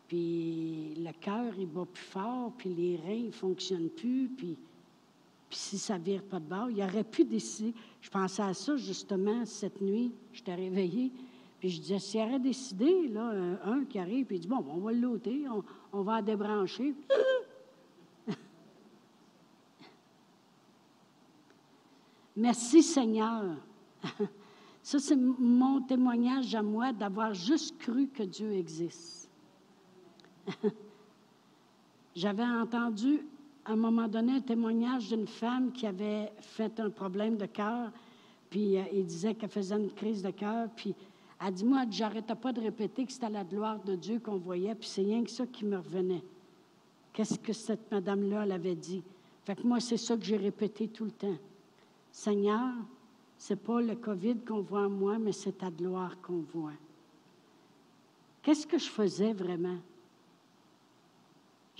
Puis 0.10 0.96
le 0.98 1.12
cœur, 1.22 1.54
il 1.58 1.68
bat 1.68 1.86
plus 1.86 2.04
fort, 2.04 2.52
puis 2.58 2.74
les 2.74 2.98
reins, 2.98 3.14
ils 3.14 3.28
ne 3.28 3.32
fonctionnent 3.32 3.90
plus, 3.90 4.28
puis. 4.36 4.58
Si 5.52 5.80
ça 5.80 5.98
ne 5.98 6.04
vire 6.04 6.22
pas 6.22 6.40
de 6.40 6.46
bord, 6.46 6.70
il 6.70 6.80
aurait 6.84 7.04
pu 7.04 7.26
décider. 7.26 7.74
Je 8.02 8.10
pensais 8.12 8.44
à 8.44 8.54
ça 8.54 8.78
justement 8.78 9.44
cette 9.48 9.82
nuit. 9.82 10.12
J'étais 10.32 10.54
réveillée. 10.54 11.12
Puis 11.60 11.70
je 11.70 11.82
disais, 11.82 11.98
s'il 11.98 12.22
aurait 12.22 12.38
décidé, 12.40 13.08
là, 13.08 13.58
un, 13.66 13.84
qui 13.86 13.98
arrive, 13.98 14.28
puis 14.28 14.36
il 14.36 14.42
dit, 14.42 14.48
bon, 14.48 14.64
on 14.70 14.78
va 14.78 14.92
le 14.92 15.00
loter, 15.00 15.50
on, 15.50 15.64
on 15.92 16.04
va 16.04 16.22
débrancher. 16.22 16.94
Merci 22.38 22.84
Seigneur. 22.84 23.56
Ça, 24.84 25.00
c'est 25.00 25.16
mon 25.16 25.82
témoignage 25.82 26.54
à 26.54 26.62
moi 26.62 26.94
d'avoir 26.94 27.34
juste 27.34 27.76
cru 27.80 28.08
que 28.08 28.22
Dieu 28.24 28.54
existe. 28.54 29.29
J'avais 32.16 32.44
entendu 32.44 33.22
à 33.66 33.72
un 33.74 33.76
moment 33.76 34.08
donné 34.08 34.34
un 34.34 34.42
témoignage 34.42 35.10
d'une 35.10 35.28
femme 35.28 35.72
qui 35.72 35.86
avait 35.86 36.32
fait 36.40 36.80
un 36.80 36.90
problème 36.90 37.38
de 37.38 37.46
cœur, 37.46 37.92
puis 38.50 38.78
euh, 38.78 38.84
il 38.94 39.06
disait 39.06 39.36
qu'elle 39.36 39.50
faisait 39.50 39.76
une 39.76 39.92
crise 39.92 40.24
de 40.24 40.32
cœur, 40.32 40.70
puis 40.76 40.96
elle 41.42 41.54
dit, 41.54 41.66
moi, 41.66 41.86
j'arrêtais 41.90 42.36
pas 42.36 42.52
de 42.52 42.60
répéter 42.60 43.06
que 43.06 43.12
c'était 43.12 43.30
la 43.30 43.44
gloire 43.44 43.80
de 43.84 43.96
Dieu 43.96 44.20
qu'on 44.20 44.38
voyait, 44.38 44.76
puis 44.76 44.88
c'est 44.88 45.04
rien 45.04 45.24
que 45.24 45.30
ça 45.30 45.46
qui 45.46 45.66
me 45.66 45.78
revenait. 45.78 46.24
Qu'est-ce 47.14 47.40
que 47.40 47.54
cette 47.54 47.92
madame-là, 47.92 48.42
avait 48.42 48.76
dit? 48.76 49.04
Fait 49.46 49.56
que 49.56 49.66
moi, 49.66 49.80
c'est 49.80 49.98
ça 49.98 50.18
que 50.18 50.24
j'ai 50.24 50.38
répété 50.38 50.88
tout 50.88 51.06
le 51.06 51.12
temps. 51.12 51.38
Seigneur, 52.12 52.74
c'est 53.38 53.62
pas 53.62 53.82
le 53.82 53.96
COVID 53.96 54.40
qu'on 54.40 54.62
voit 54.62 54.86
en 54.86 54.90
moi, 54.90 55.18
mais 55.18 55.32
c'est 55.32 55.58
ta 55.58 55.72
gloire 55.72 56.20
qu'on 56.22 56.44
voit. 56.54 56.74
Qu'est-ce 58.42 58.68
que 58.68 58.78
je 58.78 58.90
faisais 58.90 59.34
vraiment? 59.34 59.78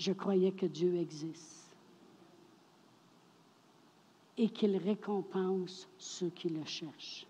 Je 0.00 0.12
croyais 0.12 0.50
que 0.50 0.66
Dieu 0.66 0.96
existe 0.96 1.76
et 4.36 4.48
qu'il 4.48 4.76
récompense 4.76 5.88
ceux 5.96 6.30
qui 6.30 6.48
le 6.48 6.64
cherchent 6.64 7.26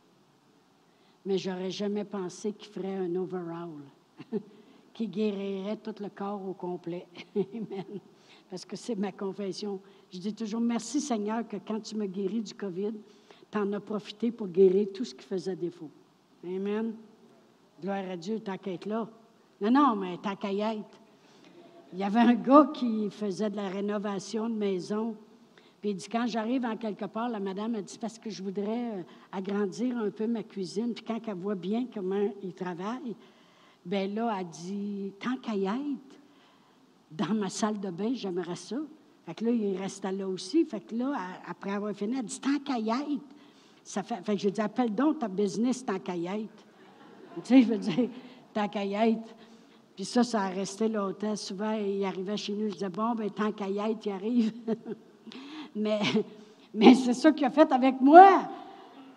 mais 1.24 1.38
j'aurais 1.38 1.70
jamais 1.70 2.04
pensé 2.04 2.52
qu'il 2.52 2.72
ferait 2.72 2.96
un 2.96 3.14
overall, 3.16 3.70
qui 4.94 5.06
guérirait 5.06 5.76
tout 5.76 5.94
le 6.00 6.08
corps 6.08 6.46
au 6.46 6.54
complet. 6.54 7.06
Amen. 7.36 8.00
Parce 8.48 8.64
que 8.64 8.76
c'est 8.76 8.96
ma 8.96 9.12
confession. 9.12 9.80
Je 10.12 10.18
dis 10.18 10.34
toujours 10.34 10.60
merci 10.60 11.00
Seigneur 11.00 11.46
que 11.46 11.56
quand 11.56 11.80
tu 11.80 11.96
me 11.96 12.06
guéris 12.06 12.42
du 12.42 12.54
COVID, 12.54 12.94
tu 13.50 13.58
en 13.58 13.72
as 13.72 13.80
profité 13.80 14.32
pour 14.32 14.48
guérir 14.48 14.88
tout 14.94 15.04
ce 15.04 15.14
qui 15.14 15.24
faisait 15.24 15.56
défaut. 15.56 15.90
Amen. 16.44 16.94
Gloire 17.80 18.10
à 18.10 18.16
Dieu, 18.16 18.40
être 18.46 18.86
là. 18.86 19.08
Non, 19.60 19.70
non, 19.70 19.96
mais 19.96 20.14
être. 20.14 21.00
Il 21.92 21.98
y 21.98 22.04
avait 22.04 22.20
un 22.20 22.34
gars 22.34 22.70
qui 22.72 23.10
faisait 23.10 23.50
de 23.50 23.56
la 23.56 23.68
rénovation 23.68 24.48
de 24.48 24.54
maison 24.54 25.16
puis 25.80 25.90
il 25.90 25.96
dit, 25.96 26.08
quand 26.08 26.26
j'arrive 26.26 26.64
en 26.66 26.76
quelque 26.76 27.06
part, 27.06 27.28
la 27.30 27.40
madame 27.40 27.74
a 27.74 27.82
dit, 27.82 27.96
parce 27.98 28.18
que 28.18 28.28
je 28.28 28.42
voudrais 28.42 28.98
euh, 28.98 29.02
agrandir 29.32 29.96
un 29.96 30.10
peu 30.10 30.26
ma 30.26 30.42
cuisine. 30.42 30.92
Puis 30.92 31.04
quand 31.04 31.18
elle 31.26 31.34
voit 31.34 31.54
bien 31.54 31.86
comment 31.92 32.30
il 32.42 32.52
travaille, 32.52 33.16
bien 33.84 34.06
là, 34.08 34.36
elle 34.38 34.48
dit, 34.48 35.12
tant 35.18 35.36
qu'à 35.36 35.54
y 35.54 35.64
être, 35.64 36.20
dans 37.10 37.34
ma 37.34 37.48
salle 37.48 37.80
de 37.80 37.90
bain, 37.90 38.12
j'aimerais 38.12 38.56
ça. 38.56 38.76
Fait 39.24 39.34
que 39.34 39.46
là, 39.46 39.52
il 39.52 39.76
reste 39.78 40.04
là 40.04 40.28
aussi. 40.28 40.66
Fait 40.66 40.80
que 40.80 40.94
là, 40.94 41.14
après 41.46 41.70
avoir 41.70 41.94
fini, 41.94 42.16
elle 42.18 42.26
dit, 42.26 42.40
tant 42.40 42.58
qu'à 42.58 42.78
y 42.78 42.90
être. 42.90 43.24
Ça 43.82 44.02
fait, 44.02 44.22
fait 44.22 44.34
que 44.34 44.38
j'ai 44.38 44.50
dit, 44.50 44.60
appelle 44.60 44.94
donc 44.94 45.18
ta 45.18 45.28
business 45.28 45.84
tant 45.84 45.98
qu'à 45.98 46.14
y 46.14 46.26
être. 46.26 46.64
tu 47.36 47.40
sais, 47.42 47.62
je 47.62 47.68
veux 47.68 47.78
dire, 47.78 48.10
tant 48.52 48.68
qu'à 48.68 48.84
y 48.84 48.92
être. 48.92 49.34
Puis 50.00 50.06
ça, 50.06 50.24
ça 50.24 50.44
a 50.44 50.48
resté 50.48 50.88
longtemps. 50.88 51.36
Souvent, 51.36 51.72
il 51.72 52.02
arrivait 52.06 52.38
chez 52.38 52.54
nous, 52.54 52.68
je 52.68 52.72
disais, 52.72 52.88
bon, 52.88 53.14
ben 53.14 53.28
tant 53.28 53.52
qu'à 53.52 53.68
y 53.68 53.76
être, 53.76 54.06
il 54.06 54.12
arrive. 54.12 54.50
Mais, 55.76 56.00
mais 56.72 56.94
c'est 56.94 57.12
ça 57.12 57.30
qu'il 57.32 57.44
a 57.44 57.50
fait 57.50 57.70
avec 57.70 58.00
moi. 58.00 58.48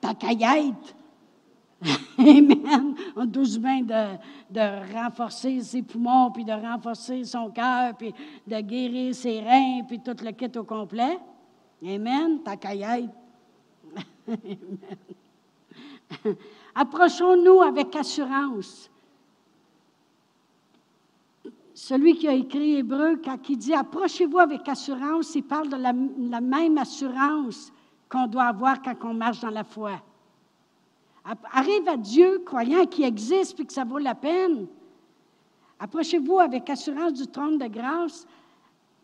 Ta 0.01 0.13
caillette. 0.13 0.93
Amen. 2.17 2.95
On 3.15 3.23
douce 3.23 3.57
bien 3.57 3.79
de, 3.79 4.17
de 4.49 4.93
renforcer 4.93 5.61
ses 5.61 5.83
poumons, 5.83 6.31
puis 6.31 6.43
de 6.43 6.51
renforcer 6.51 7.23
son 7.23 7.49
cœur, 7.49 7.95
puis 7.97 8.13
de 8.45 8.59
guérir 8.59 9.15
ses 9.15 9.39
reins, 9.39 9.83
puis 9.87 10.01
tout 10.01 10.17
le 10.21 10.31
kit 10.31 10.51
au 10.57 10.65
complet. 10.65 11.17
Amen. 11.81 12.41
Ta 12.43 12.57
caillette. 12.57 13.09
Approchons-nous 16.75 17.61
avec 17.61 17.95
assurance 17.95 18.91
celui 21.73 22.15
qui 22.15 22.27
a 22.27 22.33
écrit 22.33 22.75
Hébreu, 22.77 23.19
quand 23.23 23.49
il 23.49 23.57
dit 23.57 23.73
approchez-vous 23.73 24.39
avec 24.39 24.67
assurance, 24.69 25.33
il 25.35 25.43
parle 25.43 25.69
de 25.69 25.77
la, 25.77 26.41
même 26.41 26.77
assurance 26.77 27.71
qu'on 28.09 28.27
doit 28.27 28.45
avoir 28.45 28.81
quand 28.81 28.95
on 29.03 29.13
marche 29.13 29.39
dans 29.39 29.49
la 29.49 29.63
foi. 29.63 29.93
Arrive 31.51 31.87
à 31.87 31.97
Dieu, 31.97 32.43
croyant 32.45 32.85
qu'il 32.85 33.05
existe 33.05 33.59
et 33.59 33.65
que 33.65 33.73
ça 33.73 33.85
vaut 33.85 33.97
la 33.97 34.13
peine. 34.13 34.67
Approchez-vous 35.79 36.39
avec 36.39 36.69
assurance 36.69 37.13
du 37.13 37.27
trône 37.27 37.57
de 37.57 37.67
grâce. 37.67 38.27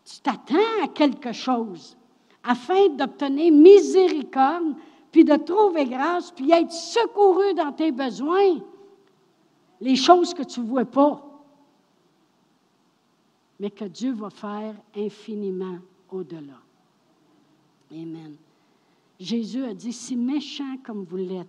Tu 0.06 0.20
t'attends 0.22 0.84
à 0.84 0.88
quelque 0.88 1.32
chose 1.32 1.98
afin 2.44 2.90
d'obtenir 2.90 3.52
miséricorde, 3.52 4.76
puis 5.12 5.26
de 5.26 5.36
trouver 5.36 5.86
grâce, 5.86 6.32
puis 6.32 6.52
être 6.52 6.72
secouru 6.72 7.54
dans 7.54 7.72
tes 7.72 7.92
besoins, 7.92 8.60
les 9.82 9.96
choses 9.96 10.34
que 10.34 10.44
tu 10.44 10.60
ne 10.62 10.66
vois 10.68 10.86
pas 10.86 11.29
mais 13.60 13.70
que 13.70 13.86
Dieu 13.86 14.14
va 14.14 14.30
faire 14.30 14.76
infiniment 14.96 15.80
au-delà. 16.10 16.60
Amen. 17.92 18.36
Jésus 19.20 19.64
a 19.64 19.74
dit, 19.74 19.92
si 19.92 20.16
méchant 20.16 20.78
comme 20.84 21.04
vous 21.04 21.18
l'êtes, 21.18 21.48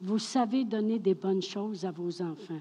vous 0.00 0.18
savez 0.18 0.64
donner 0.64 0.98
des 0.98 1.14
bonnes 1.14 1.42
choses 1.42 1.84
à 1.84 1.90
vos 1.90 2.20
enfants. 2.20 2.60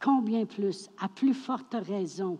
Combien 0.00 0.46
plus, 0.46 0.88
à 0.98 1.08
plus 1.08 1.34
forte 1.34 1.74
raison, 1.74 2.38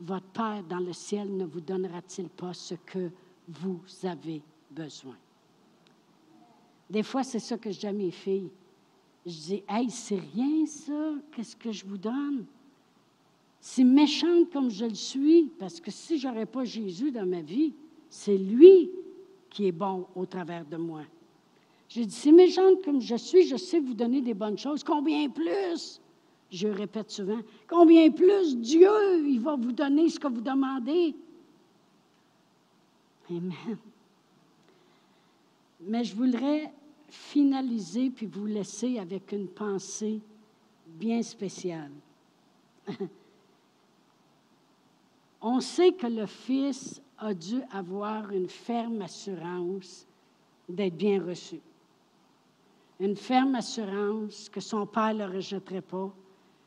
votre 0.00 0.26
Père 0.26 0.62
dans 0.64 0.78
le 0.78 0.92
ciel 0.92 1.36
ne 1.36 1.44
vous 1.44 1.60
donnera-t-il 1.60 2.28
pas 2.28 2.54
ce 2.54 2.74
que 2.74 3.10
vous 3.48 3.80
avez 4.02 4.42
besoin? 4.70 5.16
Des 6.88 7.02
fois, 7.02 7.22
c'est 7.22 7.38
ça 7.38 7.58
que 7.58 7.70
je 7.70 7.80
dis 7.80 7.86
à 7.86 7.92
mes 7.92 8.10
filles. 8.10 8.50
Je 9.26 9.32
dis, 9.32 9.62
hey, 9.68 9.90
c'est 9.90 10.20
rien 10.34 10.64
ça, 10.66 11.14
qu'est-ce 11.32 11.56
que 11.56 11.70
je 11.70 11.84
vous 11.84 11.98
donne? 11.98 12.46
C'est 13.60 13.84
méchante 13.84 14.50
comme 14.52 14.70
je 14.70 14.84
le 14.84 14.94
suis, 14.94 15.50
parce 15.58 15.80
que 15.80 15.90
si 15.90 16.18
je 16.18 16.28
n'aurais 16.28 16.46
pas 16.46 16.64
Jésus 16.64 17.10
dans 17.10 17.26
ma 17.26 17.40
vie, 17.40 17.74
c'est 18.08 18.36
lui 18.36 18.90
qui 19.50 19.66
est 19.66 19.72
bon 19.72 20.06
au 20.14 20.26
travers 20.26 20.64
de 20.64 20.76
moi. 20.76 21.02
J'ai 21.88 22.04
dit, 22.04 22.14
si 22.14 22.32
méchante 22.32 22.84
comme 22.84 23.00
je 23.00 23.16
suis, 23.16 23.46
je 23.46 23.56
sais 23.56 23.80
vous 23.80 23.94
donner 23.94 24.20
des 24.20 24.34
bonnes 24.34 24.58
choses. 24.58 24.84
Combien 24.84 25.28
plus? 25.28 26.00
Je 26.50 26.68
répète 26.68 27.10
souvent, 27.10 27.40
combien 27.66 28.10
plus 28.10 28.56
Dieu, 28.56 29.26
il 29.26 29.40
va 29.40 29.56
vous 29.56 29.72
donner 29.72 30.08
ce 30.08 30.18
que 30.18 30.28
vous 30.28 30.40
demandez? 30.40 31.14
Amen. 33.30 33.78
Mais 35.80 36.04
je 36.04 36.14
voudrais 36.14 36.72
finaliser 37.08 38.10
puis 38.10 38.26
vous 38.26 38.46
laisser 38.46 38.98
avec 38.98 39.32
une 39.32 39.48
pensée 39.48 40.20
bien 40.86 41.22
spéciale. 41.22 41.92
On 45.40 45.60
sait 45.60 45.92
que 45.92 46.06
le 46.06 46.26
Fils 46.26 47.00
a 47.18 47.34
dû 47.34 47.60
avoir 47.72 48.30
une 48.30 48.48
ferme 48.48 49.02
assurance 49.02 50.06
d'être 50.68 50.96
bien 50.96 51.24
reçu. 51.24 51.60
Une 53.00 53.16
ferme 53.16 53.54
assurance 53.54 54.48
que 54.48 54.60
son 54.60 54.86
Père 54.86 55.14
ne 55.14 55.26
le 55.26 55.36
rejetterait 55.36 55.82
pas, 55.82 56.10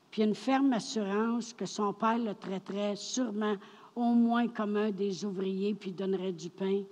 puis 0.09 0.24
une 0.24 0.36
ferme 0.36 0.74
assurance 0.74 1.53
que 1.53 1.65
son 1.65 1.93
Père 1.93 2.17
le 2.17 2.34
traiterait 2.34 2.95
sûrement 2.95 3.55
au 3.95 4.13
moins 4.13 4.47
comme 4.47 4.78
un 4.78 4.91
des 4.91 5.26
ouvriers, 5.26 5.74
puis 5.74 5.91
donnerait 5.91 6.32
du 6.32 6.49
pain. 6.49 6.84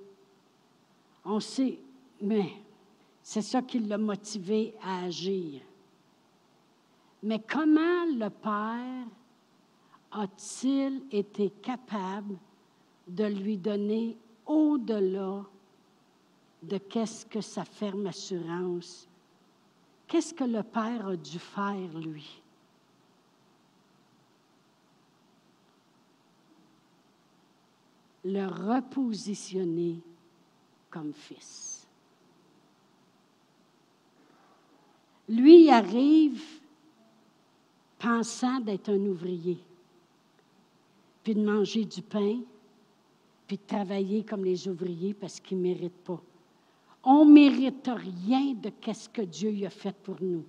On 1.24 1.40
sait, 1.40 1.80
mais 2.22 2.52
c'est 3.22 3.42
ça 3.42 3.62
qui 3.62 3.80
l'a 3.80 3.98
motivé 3.98 4.74
à 4.84 5.06
agir. 5.06 5.62
Mais 7.24 7.40
comment 7.40 8.06
le 8.06 8.30
Père 8.30 9.08
a-t-il 10.12 11.04
été 11.12 11.50
capable 11.50 12.38
de 13.08 13.26
lui 13.26 13.58
donner 13.58 14.18
au-delà 14.46 15.44
de 16.64 16.78
qu'est-ce 16.78 17.26
que 17.26 17.42
sa 17.42 17.64
ferme 17.64 18.08
assurance, 18.08 19.08
qu'est-ce 20.08 20.34
que 20.34 20.44
le 20.44 20.64
Père 20.64 21.08
a 21.08 21.16
dû 21.16 21.40
faire, 21.40 22.00
lui? 22.00 22.42
Le 28.26 28.48
repositionner 28.48 30.02
comme 30.90 31.14
fils. 31.14 31.88
Lui 35.30 35.70
arrive 35.70 36.44
pensant 38.00 38.60
d'être 38.60 38.90
un 38.90 39.06
ouvrier, 39.06 39.60
puis 41.24 41.36
de 41.36 41.44
manger 41.44 41.86
du 41.86 42.02
pain, 42.02 42.40
puis 43.48 43.58
de 43.58 43.64
travailler 43.66 44.24
comme 44.24 44.46
les 44.46 44.68
ouvriers 44.68 45.14
parce 45.14 45.40
qu'ils 45.40 45.58
ne 45.58 45.64
méritent 45.64 46.04
pas. 46.04 46.22
On 47.04 47.26
ne 47.26 47.32
mérite 47.32 47.90
rien 47.90 48.54
de 48.54 48.72
ce 48.94 49.10
que 49.10 49.22
Dieu 49.22 49.66
a 49.66 49.70
fait 49.70 49.96
pour 49.96 50.18
nous. 50.22 50.44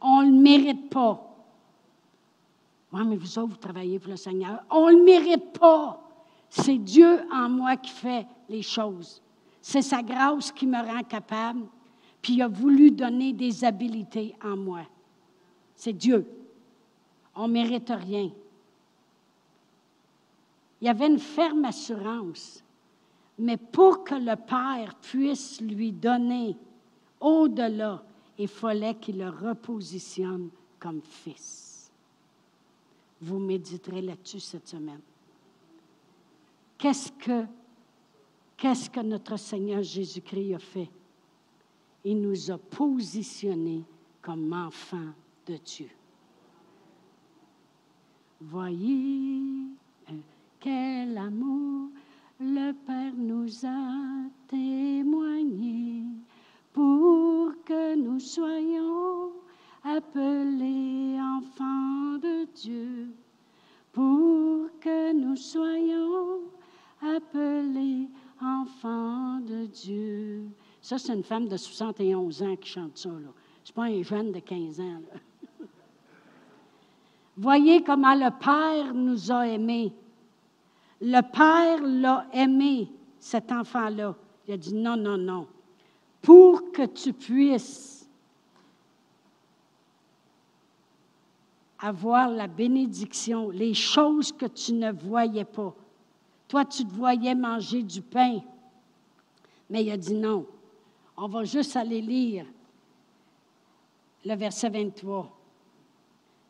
On 0.00 0.22
ne 0.22 0.30
le 0.30 0.38
mérite 0.38 0.90
pas. 0.90 1.26
Oui, 2.92 3.02
mais 3.06 3.16
vous 3.16 3.38
autres, 3.38 3.50
vous 3.50 3.56
travaillez 3.56 3.98
pour 3.98 4.10
le 4.10 4.16
Seigneur. 4.16 4.64
On 4.70 4.90
ne 4.90 4.96
le 4.96 5.04
mérite 5.04 5.52
pas. 5.58 6.00
C'est 6.48 6.78
Dieu 6.78 7.20
en 7.32 7.48
moi 7.48 7.76
qui 7.76 7.90
fait 7.90 8.26
les 8.48 8.62
choses. 8.62 9.22
C'est 9.62 9.82
sa 9.82 10.02
grâce 10.02 10.50
qui 10.50 10.66
me 10.66 10.78
rend 10.78 11.02
capable, 11.02 11.66
puis 12.20 12.34
il 12.34 12.42
a 12.42 12.48
voulu 12.48 12.90
donner 12.90 13.32
des 13.32 13.64
habiletés 13.64 14.34
en 14.42 14.56
moi. 14.56 14.82
C'est 15.74 15.92
Dieu. 15.92 16.26
On 17.34 17.46
ne 17.46 17.52
mérite 17.52 17.90
rien. 17.90 18.30
Il 20.80 20.86
y 20.86 20.88
avait 20.88 21.06
une 21.06 21.18
ferme 21.18 21.64
assurance. 21.64 22.64
Mais 23.38 23.56
pour 23.56 24.04
que 24.04 24.14
le 24.14 24.36
Père 24.36 24.94
puisse 25.00 25.60
lui 25.60 25.92
donner 25.92 26.56
au-delà, 27.20 28.02
il 28.38 28.48
fallait 28.48 28.94
qu'il 28.96 29.18
le 29.18 29.28
repositionne 29.28 30.50
comme 30.78 31.02
fils. 31.02 31.90
Vous 33.20 33.38
méditerez 33.38 34.02
là-dessus 34.02 34.40
cette 34.40 34.68
semaine. 34.68 35.00
Qu'est-ce 36.78 37.12
que, 37.12 37.44
qu'est-ce 38.56 38.88
que 38.88 39.00
notre 39.00 39.36
Seigneur 39.36 39.82
Jésus-Christ 39.82 40.54
a 40.54 40.58
fait? 40.58 40.90
Il 42.04 42.20
nous 42.20 42.50
a 42.50 42.56
positionnés 42.56 43.84
comme 44.22 44.50
enfants 44.52 45.12
de 45.46 45.56
Dieu. 45.56 45.90
Voyez 48.40 49.66
quel 50.60 51.16
amour 51.16 51.88
le 52.38 52.72
Père 52.72 53.14
nous 53.16 53.48
a 53.64 54.28
témoigné 54.46 56.04
pour 56.72 57.52
que 57.64 57.96
nous 57.96 58.20
soyons 58.20 59.32
appelés 59.82 61.18
enfants 61.18 62.18
de 62.18 62.46
Dieu, 62.54 63.08
pour 63.92 64.68
que 64.80 65.12
nous 65.12 65.36
soyons 65.36 66.40
appelés 67.02 68.08
enfants 68.40 69.40
de 69.40 69.66
Dieu. 69.66 70.44
Ça, 70.82 70.98
c'est 70.98 71.14
une 71.14 71.24
femme 71.24 71.48
de 71.48 71.56
71 71.56 72.42
ans 72.42 72.56
qui 72.56 72.68
chante 72.68 72.98
ça. 72.98 73.10
Ce 73.64 73.70
n'est 73.70 73.74
pas 73.74 73.84
un 73.84 74.02
jeune 74.02 74.32
de 74.32 74.40
15 74.40 74.80
ans. 74.80 75.00
Voyez 77.36 77.82
comment 77.82 78.14
le 78.14 78.30
Père 78.38 78.94
nous 78.94 79.32
a 79.32 79.46
aimés. 79.46 79.92
Le 81.00 81.20
père 81.22 81.82
l'a 81.82 82.26
aimé, 82.32 82.90
cet 83.18 83.52
enfant-là. 83.52 84.14
Il 84.46 84.54
a 84.54 84.56
dit 84.56 84.74
non, 84.74 84.96
non, 84.96 85.16
non. 85.16 85.46
Pour 86.20 86.72
que 86.72 86.84
tu 86.86 87.12
puisses 87.12 88.08
avoir 91.78 92.28
la 92.28 92.46
bénédiction, 92.46 93.50
les 93.50 93.74
choses 93.74 94.32
que 94.32 94.46
tu 94.46 94.74
ne 94.74 94.92
voyais 94.92 95.44
pas. 95.44 95.74
Toi, 96.48 96.64
tu 96.64 96.84
te 96.84 96.92
voyais 96.92 97.34
manger 97.34 97.82
du 97.82 98.02
pain. 98.02 98.40
Mais 99.70 99.84
il 99.84 99.90
a 99.90 99.96
dit 99.96 100.14
non. 100.14 100.46
On 101.16 101.28
va 101.28 101.44
juste 101.44 101.76
aller 101.76 102.00
lire 102.00 102.44
le 104.24 104.34
verset 104.34 104.68
23. 104.68 105.38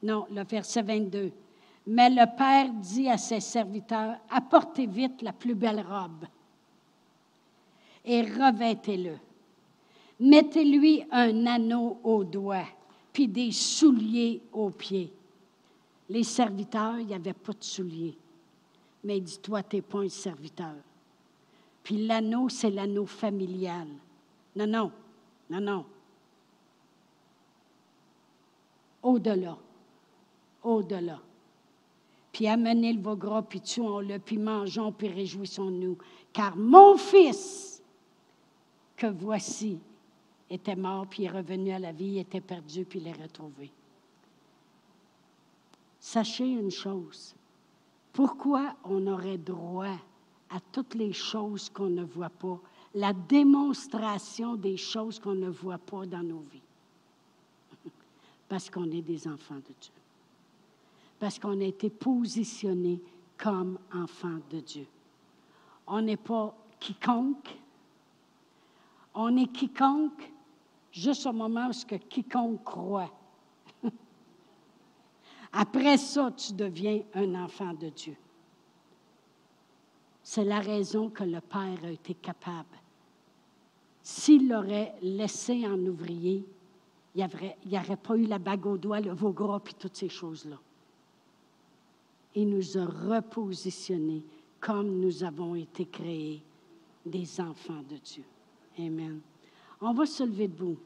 Non, 0.02 0.26
le 0.30 0.42
verset 0.44 0.82
22. 0.82 1.32
Mais 1.86 2.10
le 2.10 2.26
Père 2.36 2.70
dit 2.72 3.08
à 3.08 3.16
ses 3.16 3.40
serviteurs, 3.40 4.16
apportez 4.28 4.86
vite 4.86 5.22
la 5.22 5.32
plus 5.32 5.54
belle 5.54 5.80
robe 5.80 6.26
et 8.04 8.22
revêtez-le. 8.22 9.16
Mettez-lui 10.20 11.04
un 11.10 11.46
anneau 11.46 11.98
au 12.04 12.24
doigt, 12.24 12.66
puis 13.12 13.26
des 13.26 13.52
souliers 13.52 14.42
aux 14.52 14.70
pieds. 14.70 15.12
Les 16.08 16.24
serviteurs, 16.24 16.98
il 16.98 17.06
n'y 17.06 17.14
avait 17.14 17.32
pas 17.32 17.52
de 17.52 17.64
souliers. 17.64 18.16
Mais 19.04 19.16
il 19.16 19.24
dit, 19.24 19.38
toi, 19.38 19.62
tu 19.62 19.76
n'es 19.76 19.82
pas 19.82 20.00
un 20.00 20.08
serviteur. 20.08 20.74
Puis 21.82 22.06
l'anneau, 22.06 22.48
c'est 22.48 22.70
l'anneau 22.70 23.06
familial. 23.06 23.88
Non, 24.56 24.66
non, 24.66 24.92
non, 25.48 25.60
non. 25.60 25.86
Au-delà, 29.02 29.56
au-delà 30.62 31.18
puis 32.40 32.48
amenez 32.48 32.94
le 32.94 33.16
gras, 33.16 33.42
puis 33.42 33.60
tuons-le, 33.60 34.18
puis 34.18 34.38
mangeons, 34.38 34.92
puis 34.92 35.08
réjouissons-nous. 35.08 35.98
Car 36.32 36.56
mon 36.56 36.96
fils, 36.96 37.82
que 38.96 39.08
voici, 39.08 39.78
était 40.48 40.74
mort, 40.74 41.06
puis 41.06 41.24
est 41.24 41.28
revenu 41.28 41.70
à 41.70 41.78
la 41.78 41.92
vie, 41.92 42.18
était 42.18 42.40
perdu, 42.40 42.86
puis 42.86 42.98
l'est 42.98 43.12
retrouvé. 43.12 43.70
Sachez 45.98 46.48
une 46.50 46.70
chose, 46.70 47.34
pourquoi 48.10 48.74
on 48.84 49.06
aurait 49.06 49.36
droit 49.36 49.98
à 50.48 50.60
toutes 50.72 50.94
les 50.94 51.12
choses 51.12 51.68
qu'on 51.68 51.90
ne 51.90 52.04
voit 52.04 52.30
pas, 52.30 52.58
la 52.94 53.12
démonstration 53.12 54.56
des 54.56 54.78
choses 54.78 55.18
qu'on 55.18 55.34
ne 55.34 55.50
voit 55.50 55.76
pas 55.76 56.06
dans 56.06 56.22
nos 56.22 56.42
vies? 56.50 56.62
Parce 58.48 58.70
qu'on 58.70 58.90
est 58.90 59.02
des 59.02 59.28
enfants 59.28 59.56
de 59.56 59.74
Dieu 59.78 59.99
parce 61.20 61.38
qu'on 61.38 61.60
a 61.60 61.64
été 61.64 61.90
positionné 61.90 63.00
comme 63.36 63.78
enfant 63.94 64.38
de 64.50 64.60
Dieu. 64.60 64.86
On 65.86 66.00
n'est 66.00 66.16
pas 66.16 66.56
quiconque. 66.80 67.56
On 69.14 69.36
est 69.36 69.52
quiconque 69.52 70.32
juste 70.90 71.26
au 71.26 71.32
moment 71.32 71.68
où 71.68 71.98
quiconque 72.08 72.64
croit. 72.64 73.12
Après 75.52 75.98
ça, 75.98 76.32
tu 76.32 76.54
deviens 76.54 77.02
un 77.14 77.34
enfant 77.34 77.74
de 77.74 77.90
Dieu. 77.90 78.16
C'est 80.22 80.44
la 80.44 80.60
raison 80.60 81.10
que 81.10 81.24
le 81.24 81.40
Père 81.42 81.84
a 81.84 81.90
été 81.90 82.14
capable. 82.14 82.78
S'il 84.02 84.48
l'aurait 84.48 84.94
laissé 85.02 85.66
en 85.66 85.78
ouvrier, 85.80 86.46
il 87.14 87.28
n'y 87.66 87.76
aurait, 87.76 87.96
pas 87.96 88.16
eu 88.16 88.24
la 88.24 88.38
bague 88.38 88.64
au 88.64 88.78
doigt, 88.78 89.00
le 89.00 89.12
veau 89.12 89.32
gras, 89.32 89.60
toutes 89.78 89.96
ces 89.96 90.08
choses-là. 90.08 90.56
Il 92.34 92.48
nous 92.48 92.78
a 92.78 92.84
repositionnés 92.84 94.22
comme 94.60 95.00
nous 95.00 95.24
avons 95.24 95.54
été 95.54 95.86
créés, 95.86 96.42
des 97.04 97.40
enfants 97.40 97.82
de 97.88 97.96
Dieu. 97.96 98.24
Amen. 98.78 99.20
On 99.80 99.92
va 99.94 100.04
se 100.06 100.22
lever 100.22 100.48
debout. 100.48 100.76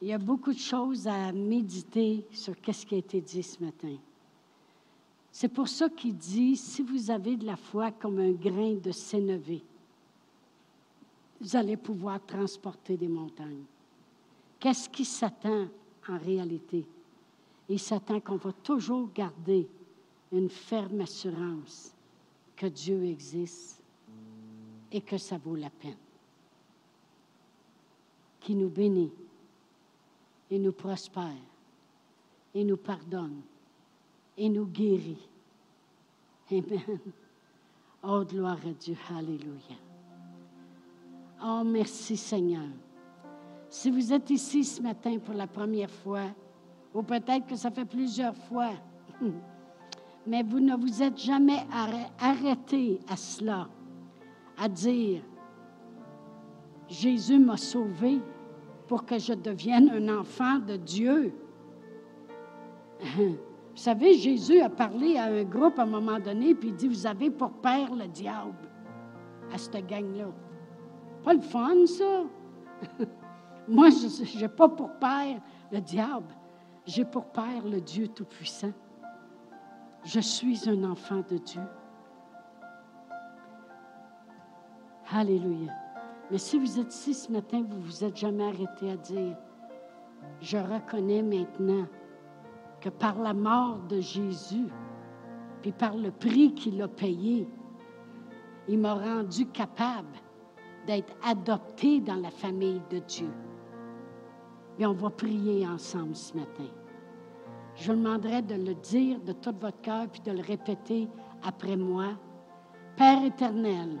Il 0.00 0.08
y 0.08 0.12
a 0.12 0.18
beaucoup 0.18 0.52
de 0.52 0.58
choses 0.58 1.08
à 1.08 1.32
méditer 1.32 2.24
sur 2.30 2.54
ce 2.54 2.86
qui 2.86 2.94
a 2.94 2.98
été 2.98 3.20
dit 3.20 3.42
ce 3.42 3.62
matin. 3.62 3.96
C'est 5.32 5.48
pour 5.48 5.68
ça 5.68 5.88
qu'il 5.88 6.16
dit, 6.16 6.56
si 6.56 6.82
vous 6.82 7.10
avez 7.10 7.36
de 7.36 7.44
la 7.44 7.56
foi 7.56 7.90
comme 7.90 8.18
un 8.20 8.32
grain 8.32 8.74
de 8.74 8.92
sénévé, 8.92 9.62
vous 11.40 11.56
allez 11.56 11.76
pouvoir 11.76 12.24
transporter 12.24 12.96
des 12.96 13.08
montagnes. 13.08 13.64
Qu'est-ce 14.58 14.88
qui 14.88 15.04
s'attend 15.04 15.68
en 16.08 16.18
réalité? 16.18 16.84
Il 17.68 17.78
s'attend 17.78 18.20
qu'on 18.20 18.36
va 18.36 18.52
toujours 18.52 19.10
garder 19.12 19.68
une 20.32 20.48
ferme 20.48 21.00
assurance 21.00 21.94
que 22.56 22.66
Dieu 22.66 23.04
existe 23.04 23.82
et 24.90 25.00
que 25.00 25.18
ça 25.18 25.38
vaut 25.38 25.56
la 25.56 25.70
peine. 25.70 25.96
Qui 28.40 28.54
nous 28.54 28.68
bénit 28.68 29.12
et 30.50 30.58
nous 30.58 30.72
prospère 30.72 31.32
et 32.54 32.64
nous 32.64 32.76
pardonne 32.76 33.42
et 34.36 34.48
nous 34.48 34.66
guérit. 34.66 35.28
Amen. 36.50 36.98
Oh, 38.02 38.24
gloire 38.24 38.58
à 38.64 38.72
Dieu. 38.72 38.96
Alléluia. 39.10 39.76
Oh, 41.42 41.62
merci 41.64 42.16
Seigneur. 42.16 42.68
Si 43.68 43.90
vous 43.90 44.12
êtes 44.12 44.30
ici 44.30 44.64
ce 44.64 44.80
matin 44.80 45.18
pour 45.18 45.34
la 45.34 45.46
première 45.46 45.90
fois, 45.90 46.26
ou 46.94 47.02
peut-être 47.02 47.46
que 47.46 47.56
ça 47.56 47.70
fait 47.70 47.84
plusieurs 47.84 48.36
fois, 48.36 48.72
mais 50.28 50.42
vous 50.42 50.60
ne 50.60 50.76
vous 50.76 51.02
êtes 51.02 51.16
jamais 51.16 51.66
arrêté 52.20 53.00
à 53.08 53.16
cela, 53.16 53.66
à 54.58 54.68
dire, 54.68 55.22
Jésus 56.86 57.38
m'a 57.38 57.56
sauvé 57.56 58.20
pour 58.86 59.06
que 59.06 59.18
je 59.18 59.32
devienne 59.32 59.88
un 59.88 60.18
enfant 60.18 60.58
de 60.58 60.76
Dieu. 60.76 61.32
Vous 63.16 63.36
savez, 63.74 64.14
Jésus 64.18 64.60
a 64.60 64.68
parlé 64.68 65.16
à 65.16 65.24
un 65.24 65.44
groupe 65.44 65.78
à 65.78 65.84
un 65.84 65.86
moment 65.86 66.20
donné, 66.20 66.54
puis 66.54 66.68
il 66.68 66.74
dit, 66.74 66.88
vous 66.88 67.06
avez 67.06 67.30
pour 67.30 67.52
père 67.52 67.94
le 67.94 68.06
diable 68.06 68.68
à 69.50 69.56
cette 69.56 69.86
gang-là. 69.86 70.26
Pas 71.24 71.32
le 71.32 71.40
fun, 71.40 71.86
ça? 71.86 72.24
Moi, 73.68 73.88
je 73.90 74.40
n'ai 74.40 74.48
pas 74.48 74.68
pour 74.68 74.90
père 74.98 75.40
le 75.72 75.80
diable. 75.80 76.34
J'ai 76.84 77.06
pour 77.06 77.24
père 77.26 77.66
le 77.66 77.80
Dieu 77.80 78.08
Tout-Puissant. 78.08 78.72
Je 80.10 80.20
suis 80.20 80.70
un 80.70 80.84
enfant 80.84 81.22
de 81.30 81.36
Dieu. 81.36 81.60
Alléluia. 85.12 85.70
Mais 86.30 86.38
si 86.38 86.58
vous 86.58 86.80
êtes 86.80 86.94
ici 86.94 87.12
ce 87.12 87.30
matin, 87.30 87.62
vous 87.68 87.76
ne 87.76 87.82
vous 87.82 88.04
êtes 88.04 88.16
jamais 88.16 88.44
arrêté 88.44 88.90
à 88.90 88.96
dire, 88.96 89.36
je 90.40 90.56
reconnais 90.56 91.20
maintenant 91.20 91.86
que 92.80 92.88
par 92.88 93.18
la 93.18 93.34
mort 93.34 93.80
de 93.80 94.00
Jésus, 94.00 94.68
puis 95.60 95.72
par 95.72 95.94
le 95.94 96.10
prix 96.10 96.54
qu'il 96.54 96.80
a 96.80 96.88
payé, 96.88 97.46
il 98.66 98.78
m'a 98.78 98.94
rendu 98.94 99.44
capable 99.48 100.16
d'être 100.86 101.14
adopté 101.22 102.00
dans 102.00 102.16
la 102.16 102.30
famille 102.30 102.80
de 102.88 103.00
Dieu. 103.00 103.30
Et 104.78 104.86
on 104.86 104.94
va 104.94 105.10
prier 105.10 105.66
ensemble 105.66 106.16
ce 106.16 106.34
matin. 106.34 106.77
Je 107.78 107.92
vous 107.92 107.98
demanderai 107.98 108.42
de 108.42 108.54
le 108.56 108.74
dire 108.74 109.20
de 109.20 109.32
tout 109.32 109.54
votre 109.60 109.80
cœur, 109.80 110.08
puis 110.08 110.20
de 110.20 110.32
le 110.32 110.42
répéter 110.42 111.08
après 111.44 111.76
moi. 111.76 112.06
Père 112.96 113.24
éternel, 113.24 114.00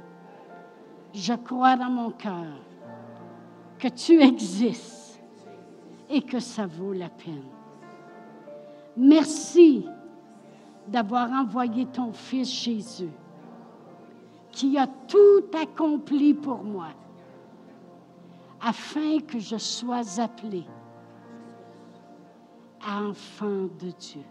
je 1.14 1.34
crois 1.34 1.76
dans 1.76 1.90
mon 1.90 2.10
cœur 2.10 2.60
que 3.78 3.86
tu 3.86 4.20
existes 4.20 5.22
et 6.10 6.22
que 6.22 6.40
ça 6.40 6.66
vaut 6.66 6.92
la 6.92 7.08
peine. 7.08 7.46
Merci 8.96 9.86
d'avoir 10.88 11.30
envoyé 11.30 11.86
ton 11.86 12.12
Fils 12.12 12.50
Jésus, 12.50 13.12
qui 14.50 14.76
a 14.76 14.88
tout 14.88 15.44
accompli 15.56 16.34
pour 16.34 16.64
moi, 16.64 16.88
afin 18.60 19.20
que 19.20 19.38
je 19.38 19.56
sois 19.56 20.20
appelé 20.20 20.64
enfant 22.86 23.68
de 23.78 23.90
Dieu. 23.98 24.24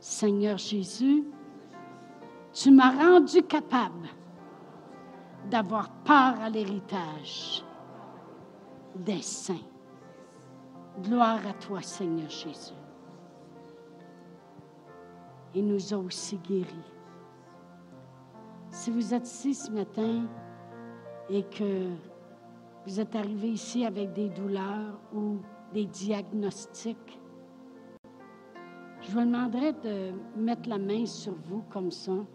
Seigneur 0.00 0.58
Jésus, 0.58 1.24
tu 2.52 2.70
m'as 2.70 2.92
rendu 2.92 3.42
capable 3.42 4.08
d'avoir 5.50 5.90
part 6.04 6.40
à 6.40 6.50
l'héritage 6.50 7.64
des 8.94 9.22
saints. 9.22 9.54
Gloire 11.02 11.46
à 11.46 11.52
toi, 11.54 11.80
Seigneur 11.82 12.28
Jésus. 12.28 12.74
Il 15.54 15.66
nous 15.66 15.94
a 15.94 15.96
aussi 15.96 16.36
guéris. 16.38 16.92
Si 18.70 18.90
vous 18.90 19.14
êtes 19.14 19.26
ici 19.26 19.54
ce 19.54 19.70
matin 19.70 20.26
et 21.30 21.42
que 21.44 21.88
vous 22.86 23.00
êtes 23.00 23.14
arrivé 23.16 23.50
ici 23.50 23.84
avec 23.84 24.12
des 24.12 24.28
douleurs 24.28 25.00
ou 25.14 25.38
des 25.72 25.84
diagnostics, 25.86 27.18
je 29.02 29.12
vous 29.12 29.20
demanderai 29.20 29.72
de 29.72 30.12
mettre 30.36 30.68
la 30.68 30.78
main 30.78 31.06
sur 31.06 31.34
vous 31.34 31.62
comme 31.70 31.90
ça. 31.90 32.12
Vous 32.12 32.26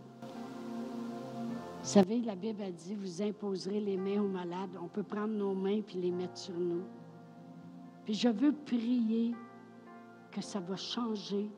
savez, 1.89 2.21
la 2.21 2.36
Bible 2.36 2.63
a 2.63 2.71
dit, 2.71 2.95
vous 2.95 3.21
imposerez 3.21 3.81
les 3.81 3.97
mains 3.97 4.21
aux 4.21 4.27
malades. 4.27 4.77
On 4.81 4.88
peut 4.88 5.03
prendre 5.03 5.34
nos 5.34 5.53
mains 5.53 5.81
puis 5.81 5.97
les 5.97 6.11
mettre 6.11 6.38
sur 6.38 6.57
nous. 6.57 6.84
Puis 8.05 8.13
je 8.13 8.29
veux 8.29 8.53
prier 8.53 9.36
que 10.31 10.41
ça 10.41 10.59
va 10.59 10.75
changer 10.75 11.49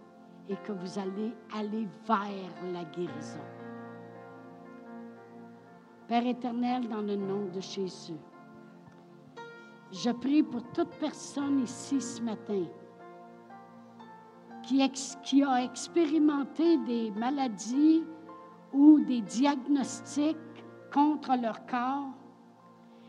et 0.49 0.55
que 0.65 0.71
vous 0.71 0.99
allez 0.99 1.32
aller 1.55 1.88
vers 2.07 2.73
la 2.73 2.84
guérison. 2.86 3.39
Père 6.07 6.26
éternel, 6.26 6.88
dans 6.88 7.01
le 7.01 7.15
nom 7.15 7.45
de 7.45 7.59
Jésus, 7.59 8.13
je 9.96 10.12
prie 10.12 10.43
pour 10.43 10.62
toute 10.74 10.89
personne 11.00 11.62
ici 11.64 12.02
ce 12.02 12.22
matin 12.22 12.66
qui, 15.24 15.43
a 15.43 15.64
expérimenté 15.64 16.78
des 16.78 17.12
maladies 17.12 18.04
ou 18.74 19.00
des 19.00 19.22
diagnostics 19.22 20.38
contre 20.91 21.36
leur 21.39 21.66
corps. 21.68 22.10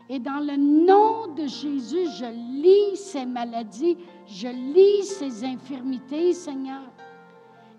Et 0.07 0.19
dans 0.19 0.39
le 0.39 0.55
nom 0.55 1.33
de 1.33 1.47
Jésus, 1.47 2.07
je 2.17 2.25
lis 2.61 2.95
ces 2.95 3.25
maladies, 3.25 3.97
je 4.27 4.47
lis 4.47 5.03
ces 5.03 5.43
infirmités, 5.43 6.31
Seigneur. 6.33 6.83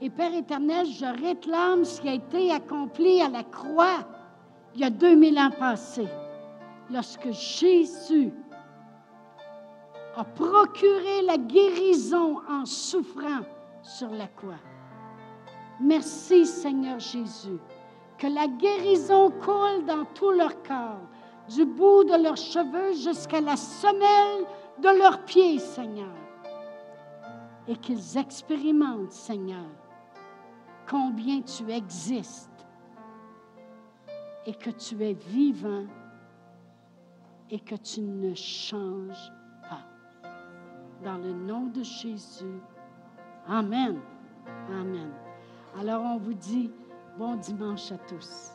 Et 0.00 0.10
Père 0.10 0.34
éternel, 0.34 0.86
je 0.86 1.06
réclame 1.06 1.84
ce 1.84 2.00
qui 2.00 2.08
a 2.08 2.14
été 2.14 2.50
accompli 2.50 3.22
à 3.22 3.28
la 3.28 3.44
croix 3.44 4.06
il 4.74 4.82
y 4.82 4.84
a 4.84 4.90
2000 4.90 5.38
ans 5.38 5.50
passés, 5.58 6.08
lorsque 6.90 7.30
Jésus 7.30 8.32
a 10.18 11.22
la 11.26 11.38
guérison 11.38 12.40
en 12.48 12.66
souffrant 12.66 13.44
sur 13.82 14.10
la 14.10 14.26
croix. 14.26 14.58
Merci 15.80 16.44
Seigneur 16.44 16.98
Jésus, 16.98 17.58
que 18.18 18.26
la 18.26 18.48
guérison 18.48 19.30
coule 19.30 19.84
dans 19.86 20.04
tout 20.14 20.32
leur 20.32 20.60
corps, 20.64 21.06
du 21.54 21.64
bout 21.64 22.02
de 22.02 22.20
leurs 22.20 22.36
cheveux 22.36 22.94
jusqu'à 22.94 23.40
la 23.40 23.56
semelle 23.56 24.44
de 24.82 24.98
leurs 24.98 25.24
pieds, 25.24 25.60
Seigneur, 25.60 26.14
et 27.68 27.76
qu'ils 27.76 28.18
expérimentent, 28.18 29.12
Seigneur, 29.12 29.66
combien 30.90 31.42
tu 31.42 31.70
existes 31.70 32.66
et 34.46 34.54
que 34.54 34.70
tu 34.70 35.00
es 35.04 35.12
vivant 35.12 35.86
et 37.50 37.60
que 37.60 37.76
tu 37.76 38.00
ne 38.00 38.34
changes. 38.34 39.32
Dans 41.04 41.16
le 41.18 41.32
nom 41.32 41.66
de 41.66 41.82
Jésus. 41.82 42.60
Amen. 43.46 44.00
Amen. 44.70 45.10
Alors 45.78 46.02
on 46.02 46.18
vous 46.18 46.34
dit 46.34 46.70
bon 47.18 47.36
dimanche 47.36 47.92
à 47.92 47.98
tous. 47.98 48.52